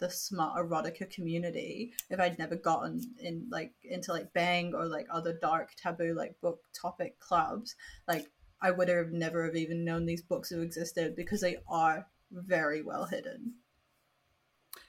[0.00, 5.06] the smart erotica community if i'd never gotten in like into like bang or like
[5.10, 7.76] other dark taboo like book topic clubs
[8.08, 8.26] like
[8.60, 12.82] i would have never have even known these books have existed because they are very
[12.82, 13.54] well hidden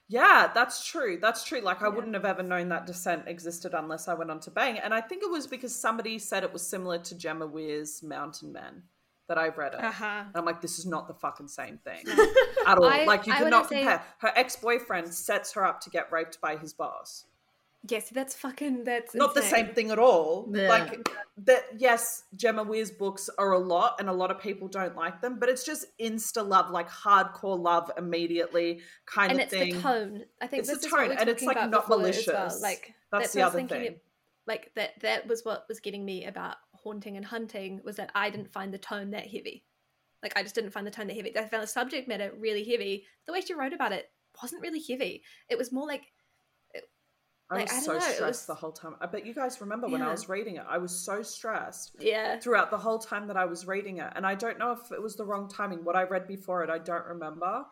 [0.08, 1.18] Yeah, that's true.
[1.20, 1.62] That's true.
[1.62, 1.94] Like I Yeah.
[1.96, 4.78] wouldn't have ever known that Descent existed unless I went on to Bang.
[4.78, 8.52] And I think it was because somebody said it was similar to Gemma Weir's Mountain
[8.54, 8.84] Men
[9.28, 9.84] that I read it.
[9.84, 10.06] Uh-huh.
[10.28, 12.04] And I'm like, this is not the fucking same thing
[12.68, 12.86] at all.
[12.86, 14.04] I- like you I cannot wouldn't say- compare.
[14.20, 17.26] Her ex-boyfriend sets her up to get raped by his boss.
[17.88, 18.84] Yes, that's fucking.
[18.84, 20.50] That's Not the same thing at all.
[20.54, 20.70] Yeah.
[20.70, 21.08] Like
[21.46, 21.64] that.
[21.78, 25.38] Yes, Gemma Weir's books are a lot, and a lot of people don't like them.
[25.40, 29.76] But it's just insta love, like hardcore love immediately kind and of it's thing.
[29.76, 30.24] the tone.
[30.42, 31.90] I think It's this the is what tone, we're and it's, like, not before as
[31.90, 32.00] well.
[32.00, 32.62] malicious.
[32.62, 33.88] Like That's the what I was other thing.
[33.90, 33.96] of-
[34.48, 35.00] like that.
[35.02, 38.74] That was what was getting me about haunting and hunting was that I didn't find
[38.74, 39.66] the tone that heavy.
[40.24, 41.38] Like I just didn't find the tone that heavy.
[41.38, 43.06] I found the subject matter really heavy.
[43.26, 44.10] The way she wrote about it
[44.42, 45.24] wasn't really heavy.
[45.50, 46.04] It was more like
[47.50, 48.96] I Like, was I so know, stressed was- the whole time.
[49.00, 50.64] I bet you guys remember when I was reading it.
[50.68, 52.40] I was so stressed yeah.
[52.40, 54.12] throughout the whole time that I was reading it.
[54.16, 55.84] And I don't know if it was the wrong timing.
[55.84, 57.64] What I read before it, I don't remember.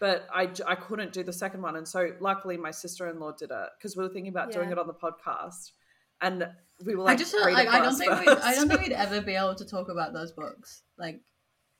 [0.00, 1.74] But I, I couldn't do the second one.
[1.74, 4.70] And so luckily my sister in law did it because we were thinking about doing
[4.70, 5.72] it on the podcast.
[6.20, 6.48] And
[6.84, 8.92] we were like, i just read like i don't think we'd, i don't think we'd
[8.92, 11.20] ever be able to talk about those books like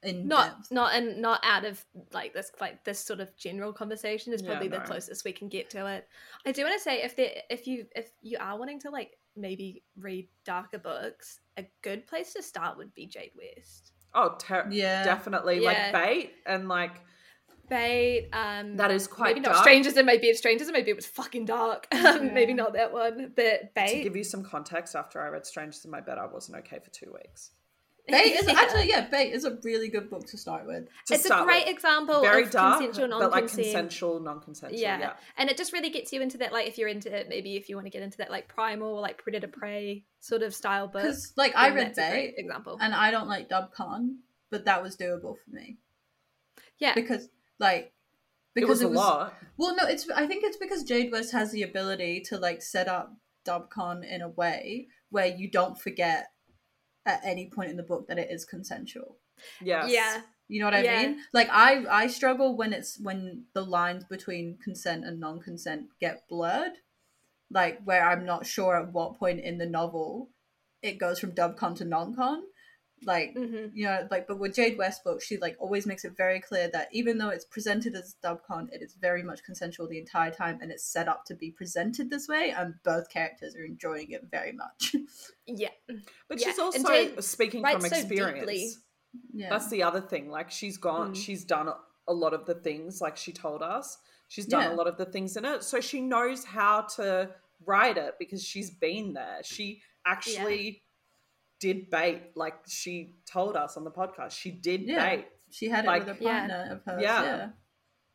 [0.02, 0.70] in Not depth.
[0.70, 4.50] not and not out of like this like this sort of general conversation is Yeah,
[4.50, 6.06] probably the closest we can get to it.
[6.46, 9.18] I do want to say if there if you if you are wanting to like
[9.36, 13.92] maybe read darker books, a good place to start would be Jade West.
[14.14, 15.62] Oh, ter- yeah definitely.
[15.62, 15.90] Yeah.
[15.92, 17.00] Like bait and like
[17.68, 20.96] Bait, um that is quite maybe not strangers and maybe it's strangers and maybe it
[20.96, 21.86] was fucking dark.
[21.94, 23.32] Um, maybe not that one.
[23.36, 26.24] But To bait give you some context, after I read Strangers in My Bed, I
[26.26, 27.50] wasn't okay for two weeks.
[28.08, 28.54] Bait is Yeah.
[28.58, 31.66] actually yeah bait is a really good book to start with To it's a great
[31.66, 31.74] with.
[31.74, 33.66] example Very of dark, consensual but like non-consent.
[33.66, 34.80] consensual, non-consensual.
[34.80, 34.98] yeah.
[34.98, 35.12] yeah.
[35.36, 37.68] and it just really gets you into that like if you're into it maybe if
[37.68, 41.02] you want to get into that like primal like predator prey sort of style book
[41.02, 44.16] because like i read that's a great bait example and i don't like dubcon
[44.50, 45.76] but that was doable for me
[46.78, 47.28] yeah because
[47.58, 47.92] like
[48.54, 49.34] because It because was a lot.
[49.56, 52.88] Well, no, it's I think it's because Jade West has the ability to like set
[52.88, 53.14] up
[53.46, 56.28] Dubcon in a way where you don't forget
[57.08, 59.16] at any point in the book that it is consensual.
[59.60, 59.86] Yeah.
[59.86, 60.20] Yeah.
[60.46, 61.02] You know what I Yeah.
[61.02, 61.20] mean?
[61.32, 66.72] Like I I struggle when it's when the lines between consent and non-consent get blurred.
[67.50, 70.30] Like where I'm not sure at what point in the novel
[70.82, 72.42] it goes from dubcon to non-con.
[73.04, 76.16] Like hmm you know, like but with Jade West book, she like always makes it
[76.16, 79.98] very clear that even though it's presented as dubcon, it is very much consensual the
[79.98, 83.64] entire time and it's set up to be presented this way and both characters are
[83.64, 84.94] enjoying it very much.
[85.46, 85.68] Yeah.
[86.28, 88.40] But Yeah, she's also Jane speaking writes from so experience.
[88.40, 88.70] deeply.
[89.32, 89.48] yeah.
[89.48, 90.28] That's the other thing.
[90.30, 91.16] Like she's gone, Mm.
[91.16, 91.70] she's done
[92.06, 93.96] a lot of the things like she told us.
[94.28, 94.72] She's done Yeah.
[94.72, 95.62] a lot of the things in it.
[95.62, 97.30] So she knows how to
[97.64, 99.40] write it because she's been there.
[99.42, 100.82] She actually
[101.60, 104.32] did bait, like she told us on the podcast.
[104.32, 105.16] She did Yeah.
[105.16, 105.26] bait.
[105.50, 106.38] she had it like- with a Yeah.
[106.46, 107.02] partner of hers.
[107.02, 107.22] Yeah.
[107.24, 107.48] yeah.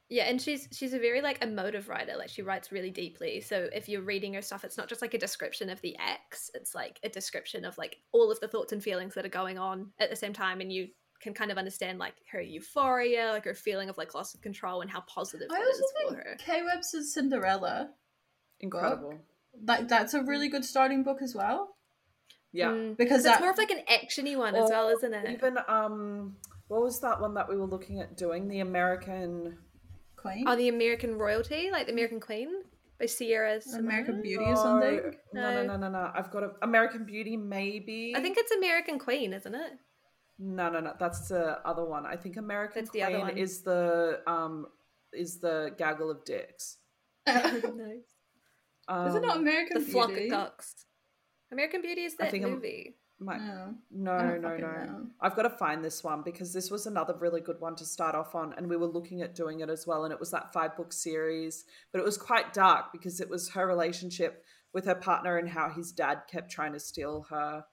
[0.10, 2.16] Yeah, and she's she's a very like emotive writer.
[2.16, 3.42] Like she writes really deeply.
[3.42, 6.52] So if you're reading her stuff, it's not just like a description of the ex.
[6.54, 9.58] It's like a description of like all of the thoughts and feelings that are going
[9.58, 10.90] on at the same time, and you
[11.20, 14.82] can kind of understand like her euphoria, like her feeling of like loss of control,
[14.82, 16.36] and how positive I that also is for think her.
[16.38, 17.90] K Webster's Cinderella,
[18.60, 19.16] Incredible.
[19.66, 20.52] like that's a really mm.
[20.52, 21.76] good starting book as well.
[22.54, 22.70] Yeah.
[22.70, 25.30] Mm, Because it's more of like an actiony one as well, isn't it?
[25.32, 26.38] Even um
[26.68, 28.48] what was that one that we were looking at doing?
[28.48, 29.58] The American
[30.16, 32.50] Queen, Oh, the American royalty, like the American Queen
[33.00, 33.60] by Sierra.
[33.76, 35.02] American Beauty or something.
[35.34, 35.76] No, no, No.
[35.76, 36.12] no, no, no.
[36.16, 38.14] I've got a American Beauty, maybe.
[38.16, 39.74] I think it's American Queen, isn't it?
[40.40, 40.94] No, no, no.
[41.00, 42.06] That's the other one.
[42.06, 44.68] I think American That's the Queen other is the um
[45.12, 46.78] is the gaggle of dicks.
[47.28, 48.02] no.
[48.88, 50.86] Um, Is it not American The flock of ducks.
[51.54, 52.98] American Beauty is that think I'm- movie.
[53.20, 53.76] my- No.
[53.92, 54.58] no, no, no.
[54.58, 55.08] know.
[55.22, 58.16] I've got to find this one because this was another really good one to start
[58.16, 60.04] off on, and we were looking at doing it as well.
[60.04, 63.50] And it was that five book series, but it was quite dark because it was
[63.52, 64.44] her relationship
[64.74, 67.64] with her partner and how his dad kept trying to steal her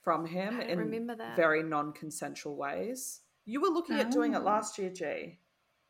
[0.00, 1.36] from him I in remember that.
[1.36, 3.20] very non-consensual ways.
[3.44, 4.42] You were looking at doing it Oh.
[4.42, 5.40] last year, G.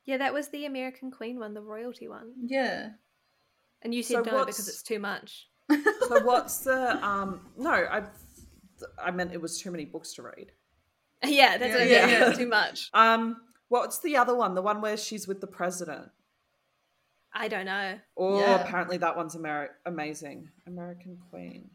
[0.05, 2.33] Yeah, that was the American Queen one, the royalty one.
[2.47, 2.93] Yeah.
[3.83, 5.49] And you So said no what's- because it's too much.
[5.71, 7.41] So what's the um?
[7.57, 8.03] No, I
[9.03, 10.53] I meant it was too many books to read.
[11.25, 12.33] yeah, that's Yeah, what I yeah.
[12.33, 12.91] too much.
[12.95, 13.37] Um,
[13.69, 14.55] what's the other one?
[14.55, 16.09] The one where she's with the president.
[17.35, 17.99] I don't know.
[18.17, 18.61] Oh, Yeah.
[18.63, 20.49] apparently that one's Ameri- amazing.
[20.67, 21.71] American Queen.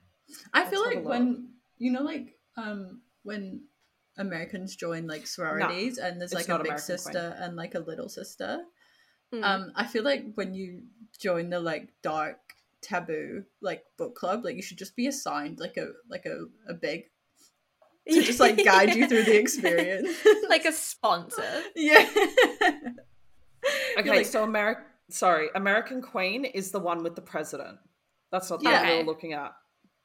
[0.54, 3.62] I Let's feel like when you know, like um, when
[4.18, 6.98] Americans join like sororities and there's like a big American Queen.
[6.98, 8.64] sister and like a little sister.
[9.32, 9.44] Hmm.
[9.44, 10.84] Um, I feel like when you
[11.20, 12.40] join the like dark
[12.84, 16.74] taboo like book club, like you should just be assigned like a like a, a
[16.74, 17.04] big
[18.10, 20.10] to just like guide you through the experience.
[20.50, 21.64] like a sponsor.
[21.76, 22.06] yeah.
[23.98, 24.84] Okay, like- so American.
[25.10, 27.78] Sorry, American Queen is the one with the president.
[28.32, 28.82] That's not the Yeah.
[28.82, 29.52] one we were looking at.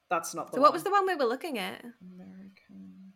[0.09, 0.67] That's not the So one.
[0.67, 1.83] what was the one we were looking at?
[2.15, 3.13] American?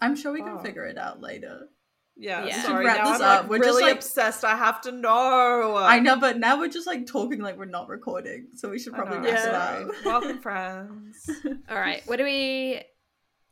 [0.00, 0.62] I'm sure we can Oh.
[0.62, 1.68] figure it out later.
[2.16, 2.44] Yeah, Yeah.
[2.44, 2.86] We should sorry.
[2.86, 3.48] wrap now this I'm like, up.
[3.48, 4.44] We're just, really like- obsessed.
[4.44, 5.76] I have to know.
[5.76, 8.92] I know, but now we're just like talking like we're not recording, so we should
[8.94, 9.80] probably know, wrap Yeah.
[9.80, 10.04] it up.
[10.04, 11.30] Welcome, friends.
[11.68, 12.02] All right.
[12.06, 12.82] What do we?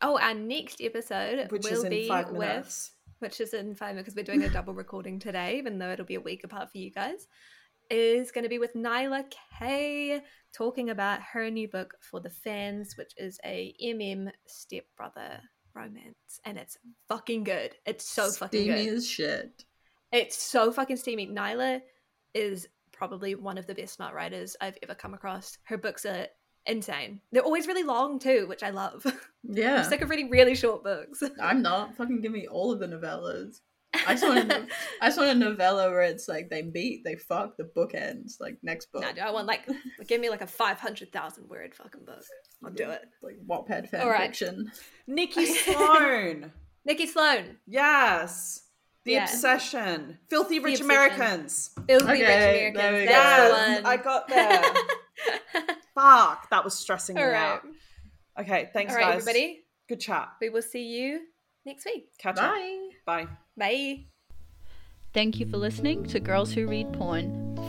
[0.02, 2.92] Oh, our next episode Which will is in be five with, minutes.
[3.18, 6.06] which is in five minutes because we're doing a double recording today, even though it'll
[6.06, 7.26] be a week apart for you guys.
[7.90, 9.24] Is going to be with Nyla
[9.58, 10.22] K
[10.54, 15.40] talking about her new book for the fans, which is a MM stepbrother
[15.80, 16.76] romance, and it's
[17.08, 17.74] fucking good.
[17.86, 18.94] It's so fucking Steamy good.
[18.94, 19.64] as shit.
[20.12, 21.26] It's so fucking steamy.
[21.28, 21.80] Nyla
[22.34, 25.56] is probably one of the best smart writers I've ever come across.
[25.64, 26.26] Her books are
[26.66, 27.20] insane.
[27.32, 29.04] They're always really long too, which I love.
[29.42, 29.78] Yeah.
[29.78, 31.22] I'm sick of reading really short books.
[31.42, 31.96] I'm not.
[31.96, 33.60] Fucking give me all of the novellas.
[34.06, 34.66] I just want a,
[35.00, 38.36] I just want a novella where it's like they meet, they fuck, the book ends.
[38.38, 39.00] Like next book.
[39.00, 39.66] no, I want like
[40.06, 42.22] give me like a five hundred thousand word fucking book.
[42.64, 43.02] I'll do it.
[43.22, 44.26] Like Wattpad fan All right.
[44.28, 44.70] fiction.
[45.06, 46.52] Nikki Sloan.
[46.84, 48.62] Nikki Sloan, yes.
[49.04, 49.24] The Yeah.
[49.24, 50.18] Obsession.
[50.28, 50.84] Filthy Rich Obsession.
[50.90, 51.70] Americans.
[51.86, 53.00] Filthy Okay, Rich there Americans.
[53.00, 53.86] we That's Yes, one.
[53.86, 54.62] I got there.
[55.94, 57.36] Fuck, that was stressing me All right.
[57.36, 57.62] out.
[58.40, 59.22] Okay, thanks, All right, guys.
[59.22, 59.64] everybody.
[59.88, 60.28] Good chat.
[60.40, 61.20] We will see you
[61.66, 62.08] next week.
[62.18, 62.52] Catch up.
[62.54, 62.88] Bye.
[63.06, 63.26] Bye.
[63.56, 64.04] Bye.
[65.12, 67.49] Thank you for listening to Girls Who Read Porn.